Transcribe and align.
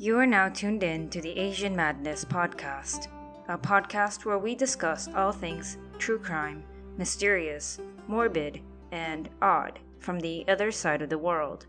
You 0.00 0.16
are 0.16 0.24
now 0.24 0.48
tuned 0.48 0.82
in 0.82 1.10
to 1.10 1.20
the 1.20 1.38
Asian 1.38 1.76
Madness 1.76 2.24
podcast, 2.24 3.08
a 3.48 3.58
podcast 3.58 4.24
where 4.24 4.38
we 4.38 4.54
discuss 4.54 5.10
all 5.14 5.30
things 5.30 5.76
true 5.98 6.18
crime, 6.18 6.64
mysterious, 6.96 7.78
morbid, 8.08 8.62
and 8.92 9.28
odd 9.42 9.78
from 9.98 10.18
the 10.18 10.46
other 10.48 10.72
side 10.72 11.02
of 11.02 11.10
the 11.10 11.18
world. 11.18 11.66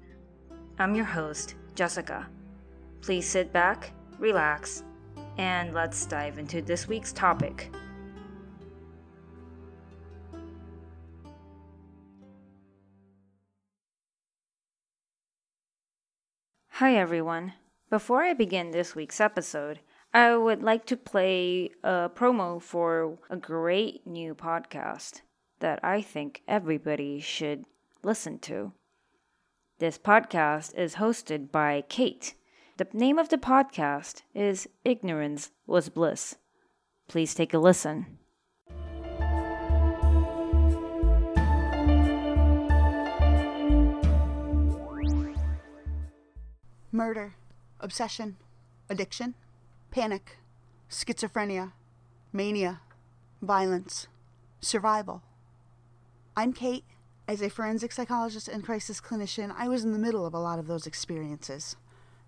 I'm 0.80 0.96
your 0.96 1.04
host, 1.04 1.55
Jessica. 1.75 2.30
Please 3.02 3.28
sit 3.28 3.52
back, 3.52 3.91
relax, 4.18 4.86
and 5.38 5.73
let's 5.73 6.05
dive 6.05 6.39
into 6.39 6.61
this 6.61 6.88
week's 6.88 7.11
topic. 7.11 7.70
Hi 16.70 16.96
everyone. 16.96 17.52
Before 17.91 18.21
I 18.23 18.31
begin 18.31 18.71
this 18.71 18.95
week's 18.95 19.19
episode, 19.19 19.81
I 20.13 20.33
would 20.37 20.63
like 20.63 20.86
to 20.86 20.95
play 20.95 21.71
a 21.83 22.09
promo 22.15 22.61
for 22.61 23.17
a 23.29 23.36
great 23.36 24.07
new 24.07 24.33
podcast 24.33 25.23
that 25.59 25.83
I 25.83 26.01
think 26.01 26.41
everybody 26.47 27.19
should 27.19 27.65
listen 28.01 28.39
to. 28.47 28.71
This 29.79 29.97
podcast 29.97 30.73
is 30.73 30.95
hosted 30.95 31.51
by 31.51 31.83
Kate. 31.89 32.33
The 32.77 32.88
name 32.94 33.19
of 33.19 33.27
the 33.27 33.38
podcast 33.38 34.22
is 34.33 34.69
Ignorance 34.86 35.52
Was 35.67 35.89
Bliss. 35.89 36.38
Please 37.09 37.36
take 37.36 37.53
a 37.53 37.59
listen. 37.59 38.19
Murder 46.94 47.36
obsession, 47.82 48.38
addiction, 48.90 49.36
panic, 49.90 50.38
schizophrenia, 50.90 51.74
mania, 52.32 52.82
violence, 53.42 54.08
survival. 54.62 55.23
I'm 56.38 56.54
Kate. 56.54 56.86
As 57.28 57.42
a 57.42 57.50
forensic 57.50 57.92
psychologist 57.92 58.48
and 58.48 58.64
crisis 58.64 59.00
clinician, 59.00 59.54
I 59.58 59.68
was 59.68 59.84
in 59.84 59.94
the 59.94 60.00
middle 60.00 60.26
of 60.26 60.34
a 60.34 60.40
lot 60.40 60.60
of 60.60 60.68
those 60.68 60.86
experiences. 60.86 61.76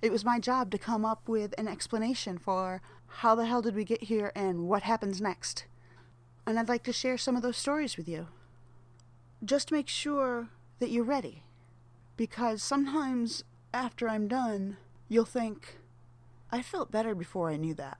It 0.02 0.12
was 0.12 0.26
my 0.26 0.40
job 0.40 0.72
to 0.72 0.78
come 0.78 1.06
up 1.06 1.28
with 1.28 1.54
an 1.58 1.68
explanation 1.68 2.38
for 2.38 2.82
how 3.08 3.36
the 3.36 3.46
hell 3.46 3.62
did 3.62 3.76
we 3.76 3.86
get 3.86 4.04
here 4.04 4.32
and 4.36 4.68
what 4.68 4.84
happens 4.84 5.22
next. 5.22 5.66
And 6.46 6.60
I'd 6.60 6.70
like 6.70 6.84
to 6.84 6.94
share 6.94 7.18
some 7.18 7.36
of 7.36 7.42
those 7.42 7.58
stories 7.58 7.96
with 7.96 8.08
you. 8.08 8.28
Just 9.44 9.72
make 9.72 9.88
sure 9.88 10.50
that 10.80 10.90
you're 10.90 11.04
ready. 11.04 11.44
Because 12.18 12.62
sometimes 12.62 13.44
after 13.74 14.10
I'm 14.10 14.28
done, 14.28 14.78
You'll 15.10 15.26
think, 15.26 15.80
I 16.52 16.62
felt 16.62 16.92
better 16.92 17.14
before 17.14 17.50
I 17.50 17.58
knew 17.58 17.74
that. 17.76 18.00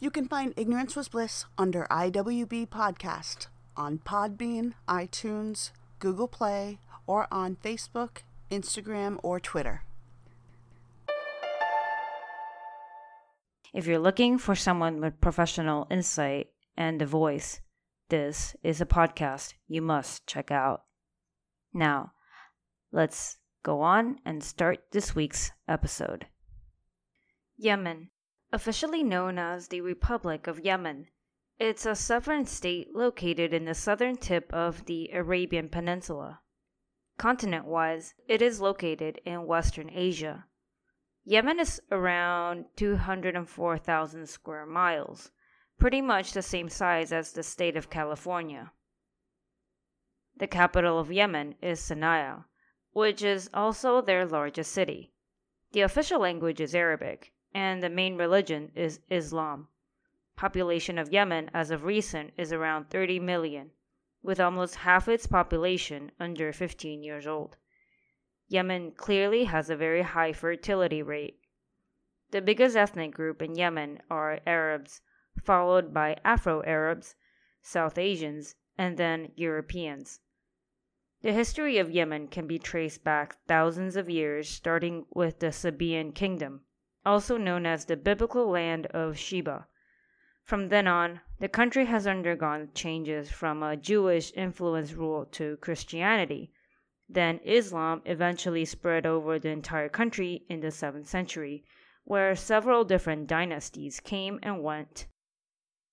You 0.00 0.10
can 0.10 0.28
find 0.28 0.54
Ignorance 0.56 0.94
Was 0.94 1.08
Bliss 1.08 1.46
under 1.56 1.86
IWB 1.90 2.68
Podcast 2.68 3.48
on 3.76 3.98
Podbean, 3.98 4.74
iTunes, 4.88 5.70
Google 5.98 6.28
Play, 6.28 6.78
or 7.06 7.26
on 7.32 7.56
Facebook, 7.56 8.18
Instagram, 8.50 9.18
or 9.22 9.40
Twitter. 9.40 9.82
If 13.74 13.86
you're 13.86 13.98
looking 13.98 14.38
for 14.38 14.54
someone 14.54 15.00
with 15.00 15.20
professional 15.20 15.86
insight 15.90 16.48
and 16.76 17.02
a 17.02 17.06
voice, 17.06 17.60
this 18.08 18.56
is 18.62 18.80
a 18.80 18.86
podcast 18.86 19.54
you 19.66 19.82
must 19.82 20.26
check 20.26 20.50
out. 20.50 20.82
Now, 21.74 22.12
Let's 22.90 23.36
go 23.62 23.82
on 23.82 24.18
and 24.24 24.42
start 24.42 24.92
this 24.92 25.14
week's 25.14 25.52
episode. 25.68 26.26
Yemen, 27.58 28.08
officially 28.50 29.02
known 29.02 29.38
as 29.38 29.68
the 29.68 29.82
Republic 29.82 30.46
of 30.46 30.64
Yemen. 30.64 31.08
It's 31.58 31.84
a 31.84 31.94
sovereign 31.94 32.46
state 32.46 32.94
located 32.94 33.52
in 33.52 33.66
the 33.66 33.74
southern 33.74 34.16
tip 34.16 34.50
of 34.54 34.86
the 34.86 35.10
Arabian 35.12 35.68
Peninsula. 35.68 36.40
Continent 37.18 37.66
wise, 37.66 38.14
it 38.26 38.40
is 38.40 38.60
located 38.60 39.20
in 39.26 39.46
Western 39.46 39.90
Asia. 39.90 40.46
Yemen 41.24 41.60
is 41.60 41.82
around 41.90 42.64
204,000 42.76 44.26
square 44.26 44.64
miles, 44.64 45.30
pretty 45.78 46.00
much 46.00 46.32
the 46.32 46.40
same 46.40 46.70
size 46.70 47.12
as 47.12 47.32
the 47.32 47.42
state 47.42 47.76
of 47.76 47.90
California. 47.90 48.72
The 50.38 50.46
capital 50.46 50.98
of 50.98 51.12
Yemen 51.12 51.56
is 51.60 51.80
Sana'a, 51.80 52.44
which 52.98 53.22
is 53.22 53.48
also 53.54 54.00
their 54.00 54.26
largest 54.26 54.72
city. 54.72 55.12
The 55.70 55.82
official 55.82 56.18
language 56.18 56.60
is 56.60 56.74
Arabic, 56.74 57.32
and 57.54 57.80
the 57.80 57.88
main 57.88 58.16
religion 58.16 58.72
is 58.74 58.98
Islam. 59.08 59.68
Population 60.34 60.98
of 60.98 61.12
Yemen 61.12 61.48
as 61.54 61.70
of 61.70 61.84
recent 61.84 62.32
is 62.36 62.52
around 62.52 62.90
30 62.90 63.20
million, 63.20 63.70
with 64.20 64.40
almost 64.40 64.82
half 64.82 65.06
its 65.06 65.28
population 65.28 66.10
under 66.18 66.52
15 66.52 67.04
years 67.04 67.24
old. 67.24 67.56
Yemen 68.48 68.90
clearly 68.90 69.44
has 69.44 69.70
a 69.70 69.76
very 69.76 70.02
high 70.02 70.32
fertility 70.32 71.00
rate. 71.00 71.38
The 72.32 72.42
biggest 72.42 72.74
ethnic 72.76 73.14
group 73.14 73.40
in 73.40 73.54
Yemen 73.54 74.00
are 74.10 74.40
Arabs, 74.44 75.02
followed 75.40 75.94
by 75.94 76.16
Afro 76.24 76.64
Arabs, 76.64 77.14
South 77.62 77.96
Asians, 77.96 78.56
and 78.76 78.96
then 78.96 79.30
Europeans. 79.36 80.18
The 81.20 81.32
history 81.32 81.78
of 81.78 81.90
Yemen 81.90 82.28
can 82.28 82.46
be 82.46 82.60
traced 82.60 83.02
back 83.02 83.44
thousands 83.48 83.96
of 83.96 84.08
years, 84.08 84.48
starting 84.48 85.04
with 85.12 85.40
the 85.40 85.50
Sabaean 85.50 86.12
kingdom, 86.14 86.60
also 87.04 87.36
known 87.36 87.66
as 87.66 87.84
the 87.84 87.96
biblical 87.96 88.48
land 88.48 88.86
of 88.86 89.18
Sheba. 89.18 89.66
From 90.44 90.68
then 90.68 90.86
on, 90.86 91.20
the 91.40 91.48
country 91.48 91.86
has 91.86 92.06
undergone 92.06 92.70
changes 92.72 93.32
from 93.32 93.64
a 93.64 93.76
Jewish 93.76 94.32
influence 94.36 94.92
rule 94.92 95.24
to 95.32 95.56
Christianity. 95.56 96.52
Then 97.08 97.40
Islam 97.44 98.00
eventually 98.04 98.64
spread 98.64 99.04
over 99.04 99.40
the 99.40 99.48
entire 99.48 99.88
country 99.88 100.44
in 100.48 100.60
the 100.60 100.68
7th 100.68 101.06
century, 101.06 101.64
where 102.04 102.36
several 102.36 102.84
different 102.84 103.26
dynasties 103.26 103.98
came 103.98 104.38
and 104.40 104.62
went. 104.62 105.08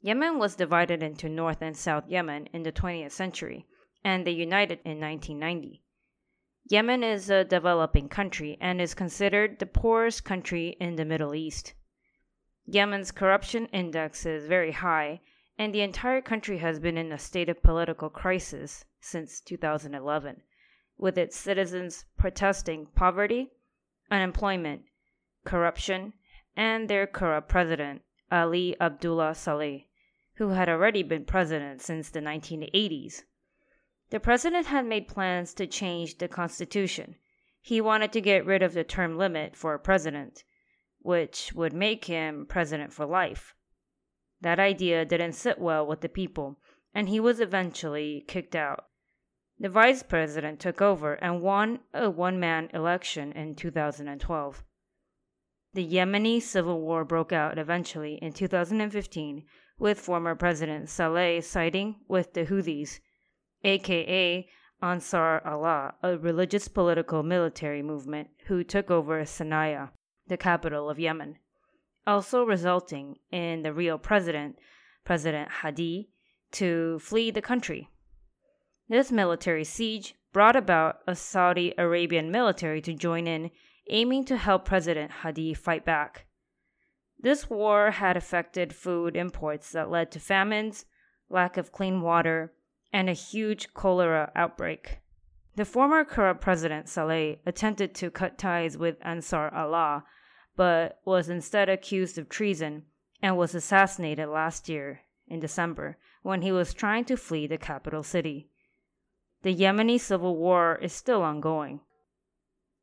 Yemen 0.02 0.38
was 0.38 0.56
divided 0.56 1.02
into 1.02 1.28
North 1.30 1.64
and 1.64 1.76
South 1.76 2.08
Yemen 2.08 2.48
in 2.54 2.62
the 2.62 2.72
20th 2.72 3.12
century 3.12 3.66
and 4.06 4.26
they 4.26 4.32
united 4.32 4.80
in 4.86 5.00
1990. 5.02 5.82
Yemen 6.68 7.04
is 7.04 7.32
a 7.32 7.44
developing 7.44 8.08
country 8.08 8.56
and 8.62 8.80
is 8.80 8.94
considered 8.94 9.58
the 9.58 9.66
poorest 9.66 10.24
country 10.24 10.78
in 10.80 10.96
the 10.96 11.04
Middle 11.04 11.34
East. 11.34 11.74
Yemen's 12.68 13.12
corruption 13.12 13.66
index 13.74 14.24
is 14.28 14.46
very 14.46 14.72
high, 14.72 15.22
and 15.58 15.74
the 15.74 15.82
entire 15.82 16.22
country 16.22 16.60
has 16.60 16.80
been 16.80 16.98
in 17.00 17.12
a 17.12 17.18
state 17.18 17.50
of 17.50 17.64
political 17.64 18.10
crisis 18.10 18.86
since 19.00 19.42
2011, 19.42 20.42
with 20.98 21.18
its 21.18 21.36
citizens 21.36 22.06
protesting 22.16 22.88
poverty, 22.96 23.50
unemployment, 24.12 24.84
corruption, 25.46 26.14
and 26.56 26.88
their 26.88 27.08
corrupt 27.08 27.50
president, 27.50 28.04
Ali 28.32 28.76
Abdullah 28.80 29.34
Saleh, 29.34 29.88
who 30.36 30.50
had 30.50 30.70
already 30.70 31.02
been 31.02 31.26
president 31.26 31.82
since 31.82 32.12
the 32.12 32.20
1980s. 32.20 33.24
The 34.16 34.22
president 34.22 34.68
had 34.68 34.86
made 34.86 35.10
plans 35.10 35.54
to 35.56 35.68
change 35.68 36.20
the 36.20 36.30
constitution. 36.30 37.16
He 37.60 37.82
wanted 37.82 38.14
to 38.14 38.22
get 38.22 38.46
rid 38.46 38.64
of 38.64 38.72
the 38.72 38.86
term 38.86 39.18
limit 39.18 39.58
for 39.58 39.74
a 39.74 39.78
president, 39.78 40.46
which 41.00 41.52
would 41.54 41.74
make 41.74 42.06
him 42.06 42.46
president 42.46 42.94
for 42.94 43.06
life. 43.06 43.56
That 44.40 44.58
idea 44.58 45.04
didn't 45.04 45.34
sit 45.34 45.60
well 45.60 45.86
with 45.86 46.00
the 46.00 46.08
people, 46.08 46.62
and 46.94 47.10
he 47.10 47.20
was 47.20 47.42
eventually 47.42 48.24
kicked 48.26 48.56
out. 48.56 48.86
The 49.60 49.68
vice 49.68 50.02
president 50.02 50.62
took 50.62 50.82
over 50.82 51.16
and 51.16 51.42
won 51.42 51.82
a 51.94 52.10
one 52.10 52.40
man 52.40 52.70
election 52.74 53.34
in 53.34 53.54
2012. 53.54 54.64
The 55.74 55.86
Yemeni 55.86 56.42
civil 56.42 56.80
war 56.80 57.04
broke 57.04 57.34
out 57.34 57.58
eventually 57.58 58.18
in 58.22 58.32
2015, 58.32 59.44
with 59.78 60.00
former 60.00 60.36
President 60.36 60.88
Saleh 60.88 61.44
siding 61.44 61.98
with 62.08 62.32
the 62.32 62.46
Houthis 62.46 63.02
aka 63.66 64.48
Ansar 64.82 65.42
Allah, 65.46 65.96
a 66.04 66.18
religious 66.18 66.68
political 66.68 67.24
military 67.24 67.82
movement 67.82 68.30
who 68.48 68.64
took 68.64 68.92
over 68.92 69.22
Sana'a, 69.24 69.90
the 70.28 70.38
capital 70.38 70.90
of 70.90 71.00
Yemen, 71.00 71.38
also 72.06 72.44
resulting 72.44 73.18
in 73.32 73.64
the 73.64 73.74
real 73.74 73.98
president, 73.98 74.60
President 75.04 75.50
Hadi, 75.50 76.10
to 76.52 77.00
flee 77.00 77.32
the 77.32 77.42
country. 77.42 77.90
This 78.88 79.12
military 79.12 79.64
siege 79.64 80.14
brought 80.32 80.56
about 80.56 81.00
a 81.08 81.16
Saudi 81.16 81.74
Arabian 81.78 82.30
military 82.30 82.82
to 82.82 82.94
join 82.94 83.26
in, 83.26 83.50
aiming 83.90 84.26
to 84.26 84.38
help 84.38 84.66
President 84.66 85.10
Hadi 85.10 85.54
fight 85.54 85.84
back. 85.86 86.26
This 87.18 87.50
war 87.50 87.92
had 87.92 88.18
affected 88.18 88.76
food 88.76 89.16
imports 89.16 89.72
that 89.72 89.90
led 89.90 90.12
to 90.12 90.20
famines, 90.20 90.86
lack 91.30 91.58
of 91.58 91.72
clean 91.72 92.02
water, 92.02 92.54
and 92.96 93.10
a 93.10 93.14
huge 93.14 93.74
cholera 93.74 94.32
outbreak. 94.38 95.00
The 95.58 95.66
former 95.66 96.06
corrupt 96.06 96.40
president 96.40 96.88
Saleh 96.88 97.40
attempted 97.46 97.94
to 97.96 98.10
cut 98.10 98.38
ties 98.38 98.78
with 98.78 98.96
Ansar 99.02 99.54
Allah, 99.54 100.06
but 100.56 101.02
was 101.04 101.28
instead 101.28 101.68
accused 101.68 102.18
of 102.18 102.30
treason 102.30 102.84
and 103.22 103.36
was 103.36 103.54
assassinated 103.54 104.30
last 104.30 104.70
year 104.70 105.02
in 105.28 105.42
December 105.42 105.98
when 106.24 106.42
he 106.42 106.54
was 106.54 106.74
trying 106.74 107.04
to 107.06 107.18
flee 107.18 107.48
the 107.48 107.58
capital 107.58 108.02
city. 108.02 108.48
The 109.42 109.54
Yemeni 109.54 110.00
civil 110.00 110.38
war 110.38 110.80
is 110.82 110.94
still 110.94 111.22
ongoing. 111.22 111.82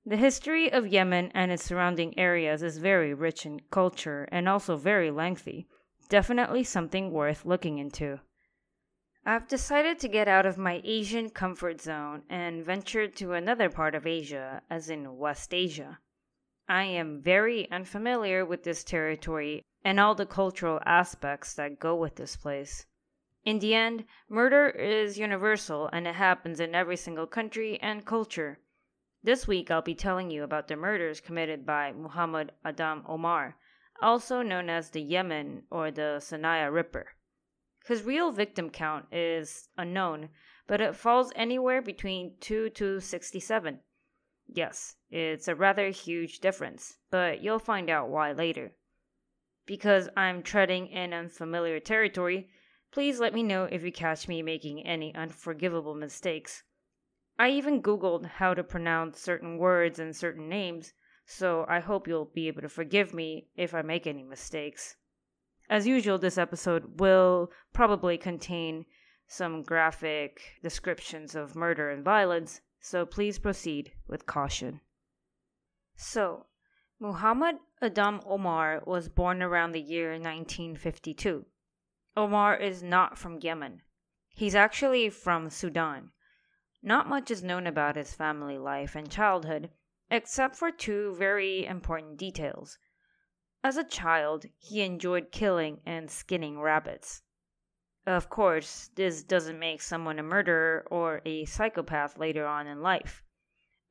The 0.05 0.19
history 0.19 0.70
of 0.70 0.87
Yemen 0.87 1.31
and 1.32 1.50
its 1.50 1.64
surrounding 1.64 2.19
areas 2.19 2.62
is 2.62 2.76
very 2.76 3.14
rich 3.14 3.47
in 3.47 3.62
culture 3.70 4.29
and 4.31 4.47
also 4.47 4.76
very 4.76 5.11
lengthy. 5.11 5.69
Definitely 6.11 6.64
something 6.64 7.12
worth 7.12 7.47
looking 7.47 7.79
into. 7.79 8.20
I've 9.25 9.47
decided 9.47 10.01
to 10.01 10.09
get 10.09 10.27
out 10.27 10.47
of 10.47 10.59
my 10.59 10.81
Asian 10.83 11.31
comfort 11.31 11.81
zone 11.81 12.23
and 12.29 12.65
venture 12.65 13.07
to 13.07 13.35
another 13.35 13.71
part 13.71 13.95
of 13.95 14.05
Asia, 14.05 14.63
as 14.69 14.91
in 14.91 15.17
West 15.17 15.55
Asia. 15.55 16.01
I 16.69 16.83
am 16.85 17.23
very 17.23 17.71
unfamiliar 17.71 18.45
with 18.45 18.65
this 18.65 18.83
territory 18.83 19.63
and 19.85 20.01
all 20.01 20.17
the 20.17 20.27
cultural 20.27 20.81
aspects 20.85 21.55
that 21.55 21.79
go 21.79 21.95
with 21.95 22.17
this 22.17 22.35
place. 22.35 22.85
In 23.45 23.61
the 23.61 23.77
end, 23.77 24.07
murder 24.29 24.69
is 24.69 25.21
universal 25.21 25.89
and 25.93 26.09
it 26.09 26.17
happens 26.17 26.59
in 26.59 26.75
every 26.75 26.97
single 26.97 27.29
country 27.29 27.79
and 27.81 28.05
culture. 28.05 28.59
This 29.23 29.47
week 29.47 29.71
I'll 29.71 29.83
be 29.83 29.95
telling 29.95 30.33
you 30.33 30.43
about 30.43 30.67
the 30.67 30.75
murders 30.75 31.21
committed 31.21 31.65
by 31.65 31.93
Muhammad 31.93 32.51
Adam 32.65 33.05
Omar, 33.07 33.57
also 34.01 34.43
known 34.43 34.69
as 34.69 34.91
the 34.91 35.01
Yemen 35.01 35.63
or 35.71 35.93
the 35.93 36.19
Sanaya 36.19 36.73
Ripper. 36.73 37.15
His 37.84 38.05
real 38.05 38.31
victim 38.31 38.70
count 38.70 39.12
is 39.12 39.69
unknown, 39.76 40.29
but 40.67 40.81
it 40.81 40.94
falls 40.94 41.32
anywhere 41.34 41.82
between 41.82 42.37
2 42.40 42.70
to 42.70 43.00
67. 43.00 43.81
Yes, 44.46 44.96
it's 45.11 45.49
a 45.49 45.55
rather 45.55 45.88
huge 45.88 46.38
difference, 46.38 46.99
but 47.11 47.43
you'll 47.43 47.58
find 47.58 47.90
out 47.90 48.08
why 48.08 48.32
later. 48.32 48.76
Because 49.67 50.08
I'm 50.17 50.43
treading 50.43 50.88
in 50.88 51.12
unfamiliar 51.12 51.81
territory, 51.81 52.49
please 52.93 53.19
let 53.19 53.34
me 53.34 53.43
know 53.43 53.64
if 53.64 53.82
you 53.82 53.90
catch 53.90 54.28
me 54.28 54.43
making 54.43 54.87
any 54.87 55.14
unforgivable 55.14 55.94
mistakes. 55.94 56.62
I 57.38 57.50
even 57.50 57.82
Googled 57.82 58.26
how 58.26 58.55
to 58.55 58.62
pronounce 58.62 59.20
certain 59.20 59.58
words 59.58 59.99
and 59.99 60.14
certain 60.14 60.49
names, 60.49 60.93
so 61.25 61.64
I 61.69 61.81
hope 61.81 62.06
you'll 62.06 62.26
be 62.26 62.46
able 62.49 62.62
to 62.62 62.69
forgive 62.69 63.14
me 63.14 63.49
if 63.56 63.75
I 63.75 63.82
make 63.82 64.06
any 64.06 64.23
mistakes. 64.23 64.96
As 65.73 65.87
usual, 65.87 66.19
this 66.19 66.37
episode 66.37 67.01
will 67.01 67.51
probably 67.73 68.19
contain 68.19 68.85
some 69.27 69.63
graphic 69.63 70.59
descriptions 70.63 71.35
of 71.35 71.57
murder 71.57 71.89
and 71.89 72.05
violence, 72.05 72.61
so 72.79 73.07
please 73.07 73.39
proceed 73.39 73.95
with 74.07 74.27
caution. 74.27 74.83
So, 75.97 76.45
Muhammad 77.01 77.57
Adam 77.81 78.21
Omar 78.27 78.83
was 78.85 79.09
born 79.09 79.43
around 79.43 79.73
the 79.73 79.81
year 79.81 80.11
1952. 80.11 81.47
Omar 82.19 82.55
is 82.55 82.83
not 82.83 83.17
from 83.17 83.41
Yemen. 83.41 83.81
He's 84.29 84.55
actually 84.55 85.09
from 85.09 85.49
Sudan. 85.49 86.11
Not 86.83 87.09
much 87.09 87.31
is 87.31 87.43
known 87.43 87.67
about 87.67 87.97
his 87.97 88.13
family 88.13 88.59
life 88.59 88.95
and 88.95 89.11
childhood, 89.11 89.71
except 90.11 90.55
for 90.55 90.71
two 90.71 91.15
very 91.15 91.65
important 91.65 92.19
details. 92.19 92.77
As 93.64 93.76
a 93.76 93.85
child, 93.85 94.47
he 94.59 94.82
enjoyed 94.82 95.31
killing 95.31 95.81
and 95.87 96.11
skinning 96.11 96.61
rabbits. 96.61 97.23
Of 98.05 98.29
course, 98.29 98.91
this 98.97 99.23
doesn't 99.23 99.59
make 99.59 99.81
someone 99.81 100.19
a 100.19 100.25
murderer 100.25 100.85
or 100.91 101.23
a 101.25 101.44
psychopath 101.44 102.19
later 102.19 102.44
on 102.44 102.67
in 102.67 102.82
life. 102.82 103.23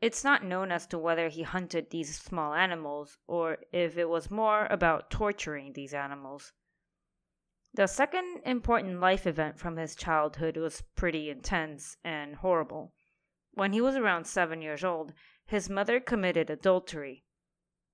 It's 0.02 0.24
not 0.24 0.44
known 0.44 0.72
as 0.72 0.88
to 0.88 0.98
whether 0.98 1.30
he 1.30 1.44
hunted 1.44 1.90
these 1.90 2.20
small 2.20 2.54
animals 2.54 3.18
or 3.28 3.60
if 3.72 3.98
it 3.98 4.10
was 4.10 4.30
more 4.30 4.68
about 4.70 5.10
torturing 5.10 5.72
these 5.72 5.94
animals. 5.94 6.52
The 7.74 7.88
second 7.88 8.42
important 8.46 9.00
life 9.00 9.26
event 9.26 9.58
from 9.58 9.78
his 9.78 9.96
childhood 9.96 10.58
was 10.58 10.84
pretty 10.96 11.30
intense 11.30 11.96
and 12.04 12.36
horrible. 12.36 12.94
When 13.54 13.72
he 13.72 13.80
was 13.80 13.96
around 13.96 14.26
seven 14.28 14.62
years 14.62 14.84
old, 14.84 15.14
his 15.46 15.70
mother 15.70 16.02
committed 16.02 16.50
adultery. 16.50 17.24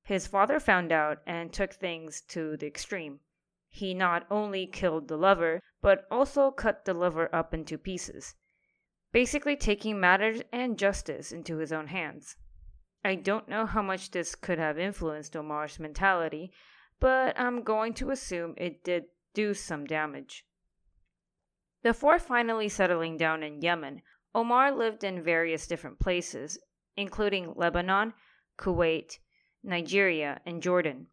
His 0.07 0.25
father 0.25 0.61
found 0.61 0.93
out 0.93 1.17
and 1.27 1.51
took 1.51 1.73
things 1.73 2.21
to 2.29 2.55
the 2.55 2.65
extreme. 2.65 3.19
He 3.67 3.93
not 3.93 4.25
only 4.31 4.65
killed 4.65 5.09
the 5.09 5.17
lover, 5.17 5.59
but 5.81 6.07
also 6.09 6.49
cut 6.49 6.85
the 6.85 6.93
lover 6.93 7.29
up 7.35 7.53
into 7.53 7.77
pieces, 7.77 8.33
basically 9.11 9.57
taking 9.57 9.99
matters 9.99 10.41
and 10.53 10.79
justice 10.79 11.33
into 11.33 11.57
his 11.57 11.73
own 11.73 11.87
hands. 11.87 12.37
I 13.03 13.15
don't 13.15 13.49
know 13.49 13.65
how 13.65 13.81
much 13.81 14.11
this 14.11 14.33
could 14.33 14.59
have 14.59 14.79
influenced 14.79 15.35
Omar's 15.35 15.77
mentality, 15.77 16.53
but 17.01 17.37
I'm 17.37 17.61
going 17.61 17.93
to 17.95 18.11
assume 18.11 18.53
it 18.55 18.85
did 18.85 19.07
do 19.33 19.53
some 19.53 19.83
damage. 19.83 20.45
Before 21.83 22.17
finally 22.17 22.69
settling 22.69 23.17
down 23.17 23.43
in 23.43 23.61
Yemen, 23.61 24.03
Omar 24.33 24.71
lived 24.71 25.03
in 25.03 25.21
various 25.21 25.67
different 25.67 25.99
places, 25.99 26.57
including 26.95 27.51
Lebanon, 27.57 28.13
Kuwait, 28.57 29.19
Nigeria, 29.67 30.41
and 30.45 30.63
Jordan. 30.63 31.07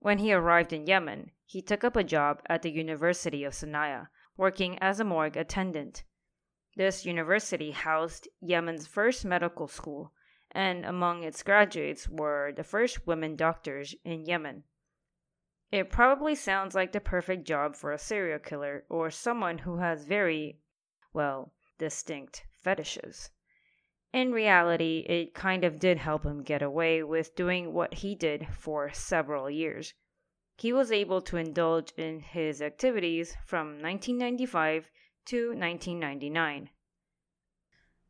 When 0.00 0.18
he 0.18 0.32
arrived 0.32 0.72
in 0.72 0.86
Yemen, 0.86 1.30
he 1.44 1.60
took 1.60 1.84
up 1.84 1.94
a 1.94 2.02
job 2.02 2.42
at 2.46 2.62
the 2.62 2.70
University 2.70 3.44
of 3.44 3.52
Sanaya, 3.52 4.08
working 4.36 4.78
as 4.78 4.98
a 4.98 5.04
morgue 5.04 5.36
attendant. 5.36 6.04
This 6.74 7.04
university 7.04 7.72
housed 7.72 8.28
Yemen's 8.40 8.86
first 8.86 9.24
medical 9.24 9.68
school, 9.68 10.12
and 10.50 10.84
among 10.84 11.22
its 11.22 11.42
graduates 11.42 12.08
were 12.08 12.52
the 12.56 12.64
first 12.64 13.06
women 13.06 13.36
doctors 13.36 13.94
in 14.04 14.24
Yemen. 14.24 14.64
It 15.70 15.90
probably 15.90 16.34
sounds 16.34 16.74
like 16.74 16.92
the 16.92 17.00
perfect 17.00 17.46
job 17.46 17.76
for 17.76 17.92
a 17.92 17.98
serial 17.98 18.38
killer 18.38 18.84
or 18.88 19.10
someone 19.10 19.58
who 19.58 19.76
has 19.76 20.06
very, 20.06 20.60
well, 21.12 21.52
distinct 21.78 22.46
fetishes. 22.62 23.30
In 24.12 24.32
reality, 24.32 25.04
it 25.06 25.34
kind 25.34 25.64
of 25.64 25.78
did 25.78 25.98
help 25.98 26.24
him 26.24 26.42
get 26.42 26.62
away 26.62 27.02
with 27.02 27.34
doing 27.34 27.74
what 27.74 27.94
he 27.94 28.14
did 28.14 28.48
for 28.56 28.90
several 28.90 29.50
years. 29.50 29.92
He 30.56 30.72
was 30.72 30.90
able 30.90 31.20
to 31.20 31.36
indulge 31.36 31.92
in 31.96 32.20
his 32.20 32.62
activities 32.62 33.36
from 33.44 33.82
1995 33.82 34.90
to 35.26 35.48
1999. 35.50 36.70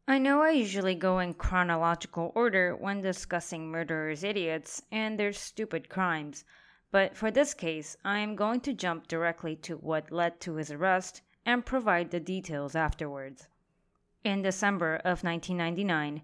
I 0.06 0.18
know 0.18 0.40
I 0.40 0.52
usually 0.52 0.94
go 0.94 1.19
in 1.19 1.34
chronological 1.34 2.32
order 2.34 2.74
when 2.74 3.02
discussing 3.02 3.69
murderers' 3.69 4.24
idiots 4.24 4.81
and 4.93 5.19
their 5.19 5.32
stupid 5.32 5.88
crimes, 5.88 6.44
but 6.90 7.17
for 7.17 7.31
this 7.31 7.52
case, 7.52 7.96
I 8.05 8.20
am 8.20 8.36
going 8.36 8.60
to 8.60 8.72
jump 8.72 9.08
directly 9.08 9.56
to 9.56 9.76
what 9.76 10.12
led 10.12 10.40
to 10.40 10.55
his 10.55 10.70
arrest 10.70 11.22
and 11.44 11.67
provide 11.67 12.10
the 12.10 12.20
details 12.20 12.74
afterwards. 12.74 13.48
In 14.25 14.43
December 14.43 14.96
of 14.96 15.22
1999, 15.22 16.22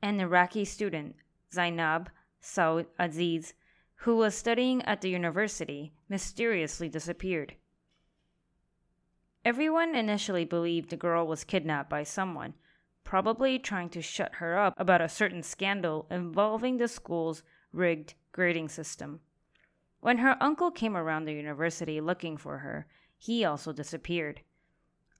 an 0.00 0.20
Iraqi 0.20 0.64
student, 0.64 1.16
Zainab 1.52 2.10
Saud 2.42 2.86
Aziz, 2.98 3.54
who 3.96 4.16
was 4.16 4.34
studying 4.34 4.82
at 4.82 5.00
the 5.00 5.10
university, 5.10 5.92
mysteriously 6.08 6.88
disappeared. 6.88 7.54
Everyone 9.44 9.94
initially 9.94 10.44
believed 10.44 10.90
the 10.90 10.96
girl 10.96 11.26
was 11.26 11.44
kidnapped 11.44 11.90
by 11.90 12.04
someone, 12.04 12.54
probably 13.04 13.58
trying 13.58 13.88
to 13.90 14.02
shut 14.02 14.36
her 14.36 14.56
up 14.58 14.74
about 14.76 15.00
a 15.00 15.08
certain 15.08 15.42
scandal 15.42 16.06
involving 16.10 16.76
the 16.76 16.88
school's 16.88 17.42
rigged 17.72 18.14
grading 18.30 18.68
system. 18.68 19.20
When 20.00 20.18
her 20.18 20.36
uncle 20.40 20.70
came 20.70 20.96
around 20.96 21.24
the 21.24 21.32
university 21.32 22.00
looking 22.00 22.36
for 22.36 22.58
her, 22.58 22.86
he 23.18 23.44
also 23.44 23.72
disappeared. 23.72 24.42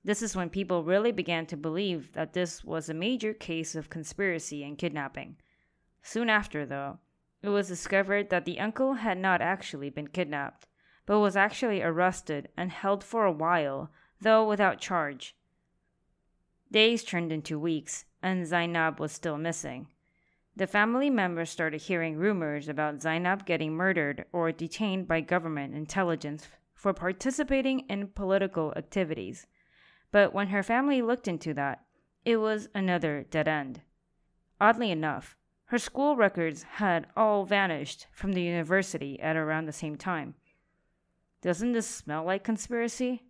This 0.03 0.21
is 0.21 0.35
when 0.35 0.49
people 0.49 0.83
really 0.83 1.11
began 1.11 1.45
to 1.45 1.55
believe 1.55 2.11
that 2.13 2.33
this 2.33 2.63
was 2.63 2.89
a 2.89 2.93
major 2.93 3.33
case 3.33 3.73
of 3.73 3.89
conspiracy 3.89 4.63
and 4.63 4.77
kidnapping. 4.77 5.37
Soon 6.01 6.29
after, 6.29 6.65
though, 6.65 6.99
it 7.41 7.49
was 7.49 7.69
discovered 7.69 8.29
that 8.29 8.45
the 8.45 8.59
uncle 8.59 8.95
had 8.95 9.17
not 9.17 9.41
actually 9.41 9.89
been 9.89 10.07
kidnapped, 10.07 10.67
but 11.05 11.19
was 11.19 11.37
actually 11.37 11.81
arrested 11.81 12.49
and 12.57 12.71
held 12.71 13.03
for 13.03 13.25
a 13.25 13.31
while, 13.31 13.91
though 14.19 14.47
without 14.47 14.79
charge. 14.79 15.35
Days 16.71 17.03
turned 17.03 17.31
into 17.31 17.59
weeks, 17.59 18.05
and 18.21 18.47
Zainab 18.47 18.99
was 18.99 19.11
still 19.11 19.37
missing. 19.37 19.87
The 20.55 20.67
family 20.67 21.09
members 21.09 21.49
started 21.49 21.81
hearing 21.81 22.17
rumors 22.17 22.67
about 22.67 23.01
Zainab 23.01 23.45
getting 23.45 23.73
murdered 23.73 24.25
or 24.31 24.51
detained 24.51 25.07
by 25.07 25.21
government 25.21 25.75
intelligence 25.75 26.47
for 26.73 26.93
participating 26.93 27.81
in 27.89 28.07
political 28.07 28.73
activities. 28.75 29.47
But 30.13 30.31
when 30.31 30.49
her 30.49 30.61
family 30.61 31.01
looked 31.01 31.27
into 31.27 31.55
that, 31.55 31.81
it 32.23 32.37
was 32.37 32.69
another 32.75 33.25
dead 33.31 33.47
end. 33.47 33.81
Oddly 34.61 34.91
enough, 34.91 35.35
her 35.65 35.79
school 35.79 36.15
records 36.15 36.61
had 36.63 37.07
all 37.17 37.45
vanished 37.45 38.05
from 38.11 38.33
the 38.33 38.43
university 38.43 39.19
at 39.19 39.35
around 39.35 39.65
the 39.65 39.73
same 39.73 39.97
time. 39.97 40.35
Doesn't 41.41 41.71
this 41.71 41.87
smell 41.87 42.23
like 42.23 42.43
conspiracy? 42.43 43.23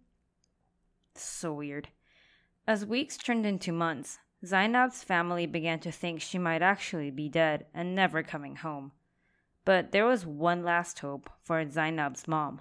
So 1.15 1.53
weird. 1.53 1.87
As 2.67 2.85
weeks 2.85 3.15
turned 3.15 3.45
into 3.45 3.71
months, 3.71 4.19
Zainab's 4.45 5.03
family 5.03 5.45
began 5.45 5.79
to 5.79 5.91
think 5.91 6.19
she 6.19 6.37
might 6.37 6.61
actually 6.61 7.11
be 7.11 7.29
dead 7.29 7.65
and 7.73 7.95
never 7.95 8.23
coming 8.23 8.57
home. 8.57 8.91
But 9.63 9.93
there 9.93 10.05
was 10.05 10.25
one 10.25 10.65
last 10.65 10.99
hope 10.99 11.29
for 11.41 11.63
Zainab's 11.65 12.27
mom. 12.27 12.59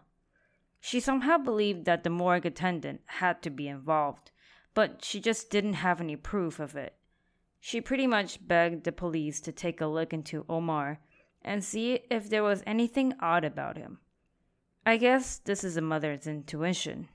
She 0.84 0.98
somehow 0.98 1.38
believed 1.38 1.84
that 1.84 2.02
the 2.02 2.10
morgue 2.10 2.44
attendant 2.44 3.02
had 3.06 3.40
to 3.42 3.50
be 3.50 3.68
involved, 3.68 4.32
but 4.74 5.04
she 5.04 5.20
just 5.20 5.48
didn't 5.48 5.74
have 5.74 6.00
any 6.00 6.16
proof 6.16 6.58
of 6.58 6.74
it. 6.74 6.96
She 7.60 7.80
pretty 7.80 8.08
much 8.08 8.46
begged 8.48 8.82
the 8.82 8.90
police 8.90 9.40
to 9.42 9.52
take 9.52 9.80
a 9.80 9.86
look 9.86 10.12
into 10.12 10.44
Omar 10.48 10.98
and 11.40 11.62
see 11.62 12.00
if 12.10 12.28
there 12.28 12.42
was 12.42 12.64
anything 12.66 13.14
odd 13.20 13.44
about 13.44 13.76
him. 13.76 14.00
I 14.84 14.96
guess 14.96 15.38
this 15.38 15.62
is 15.62 15.76
a 15.76 15.80
mother's 15.80 16.26
intuition. 16.26 17.08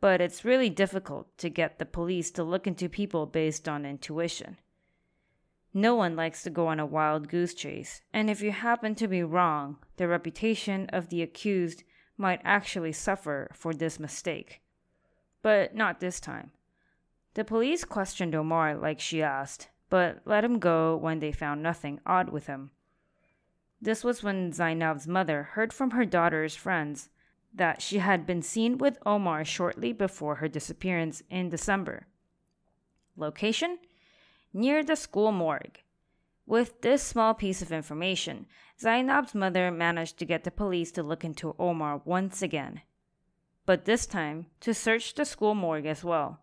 But 0.00 0.20
it's 0.20 0.44
really 0.44 0.68
difficult 0.68 1.38
to 1.38 1.48
get 1.48 1.78
the 1.78 1.86
police 1.86 2.32
to 2.32 2.42
look 2.42 2.66
into 2.66 2.88
people 2.88 3.24
based 3.24 3.68
on 3.68 3.86
intuition. 3.86 4.56
No 5.72 5.94
one 5.94 6.16
likes 6.16 6.42
to 6.42 6.50
go 6.50 6.66
on 6.66 6.80
a 6.80 6.86
wild 6.86 7.28
goose 7.28 7.54
chase, 7.54 8.02
and 8.12 8.28
if 8.28 8.42
you 8.42 8.50
happen 8.50 8.96
to 8.96 9.06
be 9.06 9.22
wrong, 9.22 9.76
the 9.96 10.08
reputation 10.08 10.86
of 10.92 11.08
the 11.08 11.22
accused 11.22 11.84
might 12.20 12.40
actually 12.44 12.92
suffer 12.92 13.50
for 13.52 13.74
this 13.74 13.98
mistake. 13.98 14.60
But 15.42 15.74
not 15.74 15.98
this 15.98 16.20
time. 16.20 16.52
The 17.34 17.44
police 17.44 17.84
questioned 17.84 18.34
Omar 18.34 18.76
like 18.76 19.00
she 19.00 19.22
asked, 19.22 19.68
but 19.88 20.20
let 20.24 20.44
him 20.44 20.58
go 20.58 20.96
when 20.96 21.20
they 21.20 21.32
found 21.32 21.62
nothing 21.62 21.98
odd 22.04 22.28
with 22.28 22.46
him. 22.46 22.70
This 23.80 24.04
was 24.04 24.22
when 24.22 24.52
Zainab's 24.52 25.08
mother 25.08 25.42
heard 25.54 25.72
from 25.72 25.92
her 25.92 26.04
daughter's 26.04 26.54
friends 26.54 27.08
that 27.54 27.80
she 27.80 27.98
had 27.98 28.26
been 28.26 28.42
seen 28.42 28.78
with 28.78 28.98
Omar 29.06 29.44
shortly 29.44 29.92
before 29.92 30.36
her 30.36 30.48
disappearance 30.48 31.22
in 31.30 31.48
December. 31.48 32.06
Location? 33.16 33.78
Near 34.52 34.84
the 34.84 34.96
school 34.96 35.32
morgue. 35.32 35.80
With 36.46 36.80
this 36.80 37.02
small 37.02 37.34
piece 37.34 37.62
of 37.62 37.70
information, 37.70 38.46
Zainab's 38.80 39.34
mother 39.34 39.70
managed 39.70 40.18
to 40.18 40.24
get 40.24 40.44
the 40.44 40.50
police 40.50 40.90
to 40.92 41.02
look 41.02 41.24
into 41.24 41.54
Omar 41.58 42.02
once 42.04 42.42
again. 42.42 42.82
But 43.66 43.84
this 43.84 44.06
time, 44.06 44.46
to 44.60 44.74
search 44.74 45.14
the 45.14 45.24
school 45.24 45.54
morgue 45.54 45.86
as 45.86 46.02
well. 46.02 46.40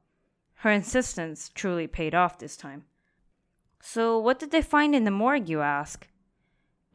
Her 0.61 0.71
insistence 0.71 1.49
truly 1.53 1.87
paid 1.87 2.15
off 2.15 2.39
this 2.39 2.55
time. 2.55 2.85
So, 3.81 4.17
what 4.17 4.39
did 4.39 4.51
they 4.51 4.61
find 4.61 4.95
in 4.95 5.03
the 5.03 5.11
morgue, 5.11 5.49
you 5.49 5.61
ask? 5.61 6.07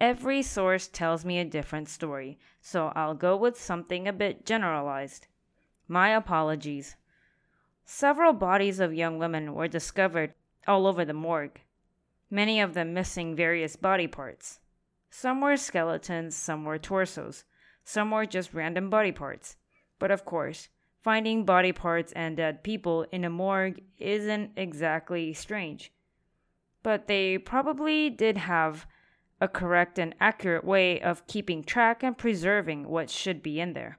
Every 0.01 0.43
source 0.43 0.89
tells 0.89 1.25
me 1.25 1.39
a 1.39 1.45
different 1.45 1.89
story, 1.89 2.39
so 2.61 2.93
I'll 2.97 3.15
go 3.15 3.37
with 3.37 3.61
something 3.61 4.09
a 4.09 4.13
bit 4.13 4.45
generalized. 4.45 5.29
My 5.87 6.09
apologies. 6.09 6.97
Several 7.85 8.33
bodies 8.33 8.81
of 8.81 8.95
young 8.95 9.19
women 9.19 9.55
were 9.55 9.69
discovered 9.69 10.35
all 10.67 10.87
over 10.87 11.05
the 11.05 11.13
morgue, 11.13 11.61
many 12.33 12.61
of 12.63 12.73
them 12.73 12.95
missing 12.95 13.37
various 13.37 13.77
body 13.77 14.07
parts. 14.07 14.59
Some 15.11 15.43
were 15.43 15.59
skeletons, 15.59 16.35
some 16.35 16.65
were 16.65 16.79
torsos, 16.79 17.45
some 17.85 18.11
were 18.11 18.25
just 18.25 18.55
random 18.55 18.89
body 18.89 19.13
parts. 19.13 19.57
But 19.99 20.11
of 20.11 20.25
course, 20.25 20.71
finding 21.03 21.45
body 21.45 21.73
parts 21.73 22.11
and 22.13 22.39
dead 22.39 22.65
people 22.65 23.05
in 23.13 23.25
a 23.25 23.31
morgue 23.31 23.83
isn't 23.99 24.53
exactly 24.57 25.35
strange. 25.35 25.93
But 26.83 27.07
they 27.07 27.37
probably 27.37 28.09
did 28.09 28.39
have 28.39 28.87
a 29.39 29.47
correct 29.47 29.99
and 29.99 30.15
accurate 30.19 30.65
way 30.65 31.03
of 31.03 31.27
keeping 31.27 31.63
track 31.63 32.03
and 32.03 32.17
preserving 32.17 32.89
what 32.89 33.11
should 33.11 33.43
be 33.43 33.61
in 33.61 33.75
there. 33.75 33.99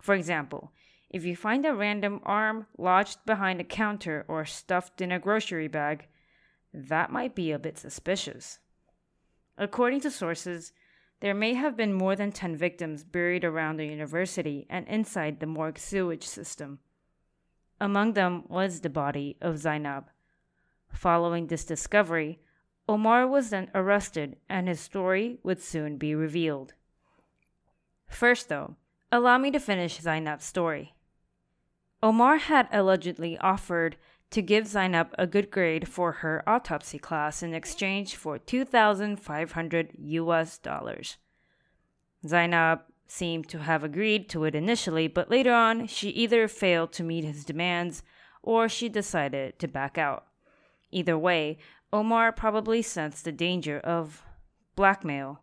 For 0.00 0.16
example, 0.16 0.72
if 1.10 1.24
you 1.24 1.36
find 1.36 1.64
a 1.64 1.74
random 1.74 2.20
arm 2.24 2.66
lodged 2.76 3.24
behind 3.24 3.60
a 3.60 3.64
counter 3.64 4.24
or 4.26 4.44
stuffed 4.44 5.00
in 5.00 5.12
a 5.12 5.20
grocery 5.20 5.68
bag, 5.68 6.08
that 6.78 7.10
might 7.10 7.34
be 7.34 7.50
a 7.50 7.58
bit 7.58 7.78
suspicious. 7.78 8.60
According 9.56 10.00
to 10.00 10.10
sources, 10.10 10.72
there 11.20 11.34
may 11.34 11.54
have 11.54 11.76
been 11.76 11.92
more 11.92 12.14
than 12.14 12.30
10 12.30 12.54
victims 12.56 13.02
buried 13.02 13.44
around 13.44 13.76
the 13.76 13.86
university 13.86 14.66
and 14.70 14.86
inside 14.86 15.40
the 15.40 15.46
morgue 15.46 15.78
sewage 15.78 16.24
system. 16.24 16.78
Among 17.80 18.12
them 18.12 18.44
was 18.48 18.80
the 18.80 18.90
body 18.90 19.36
of 19.40 19.58
Zainab. 19.58 20.10
Following 20.92 21.48
this 21.48 21.64
discovery, 21.64 22.38
Omar 22.88 23.26
was 23.26 23.50
then 23.50 23.70
arrested 23.74 24.36
and 24.48 24.68
his 24.68 24.80
story 24.80 25.38
would 25.42 25.60
soon 25.60 25.96
be 25.96 26.14
revealed. 26.14 26.74
First, 28.08 28.48
though, 28.48 28.76
allow 29.12 29.38
me 29.38 29.50
to 29.50 29.60
finish 29.60 30.00
Zainab's 30.00 30.44
story. 30.44 30.94
Omar 32.02 32.38
had 32.38 32.68
allegedly 32.72 33.36
offered 33.38 33.96
to 34.30 34.42
give 34.42 34.66
Zainab 34.66 35.14
a 35.18 35.26
good 35.26 35.50
grade 35.50 35.88
for 35.88 36.12
her 36.12 36.42
autopsy 36.46 36.98
class 36.98 37.42
in 37.42 37.54
exchange 37.54 38.14
for 38.14 38.38
2,500 38.38 39.90
US 39.98 40.58
dollars. 40.58 41.16
Zainab 42.26 42.80
seemed 43.06 43.48
to 43.48 43.60
have 43.60 43.82
agreed 43.82 44.28
to 44.28 44.44
it 44.44 44.54
initially, 44.54 45.08
but 45.08 45.30
later 45.30 45.52
on 45.52 45.86
she 45.86 46.10
either 46.10 46.46
failed 46.46 46.92
to 46.92 47.02
meet 47.02 47.24
his 47.24 47.44
demands 47.44 48.02
or 48.42 48.68
she 48.68 48.88
decided 48.88 49.58
to 49.58 49.66
back 49.66 49.96
out. 49.96 50.26
Either 50.90 51.18
way, 51.18 51.58
Omar 51.92 52.32
probably 52.32 52.82
sensed 52.82 53.24
the 53.24 53.32
danger 53.32 53.78
of 53.80 54.22
blackmail 54.76 55.42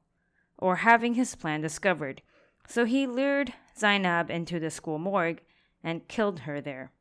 or 0.57 0.77
having 0.77 1.15
his 1.15 1.35
plan 1.35 1.61
discovered, 1.61 2.21
so 2.67 2.85
he 2.85 3.07
lured 3.07 3.53
Zainab 3.77 4.29
into 4.29 4.59
the 4.59 4.69
school 4.69 4.99
morgue 4.99 5.41
and 5.83 6.07
killed 6.07 6.41
her 6.41 6.61
there. 6.61 6.91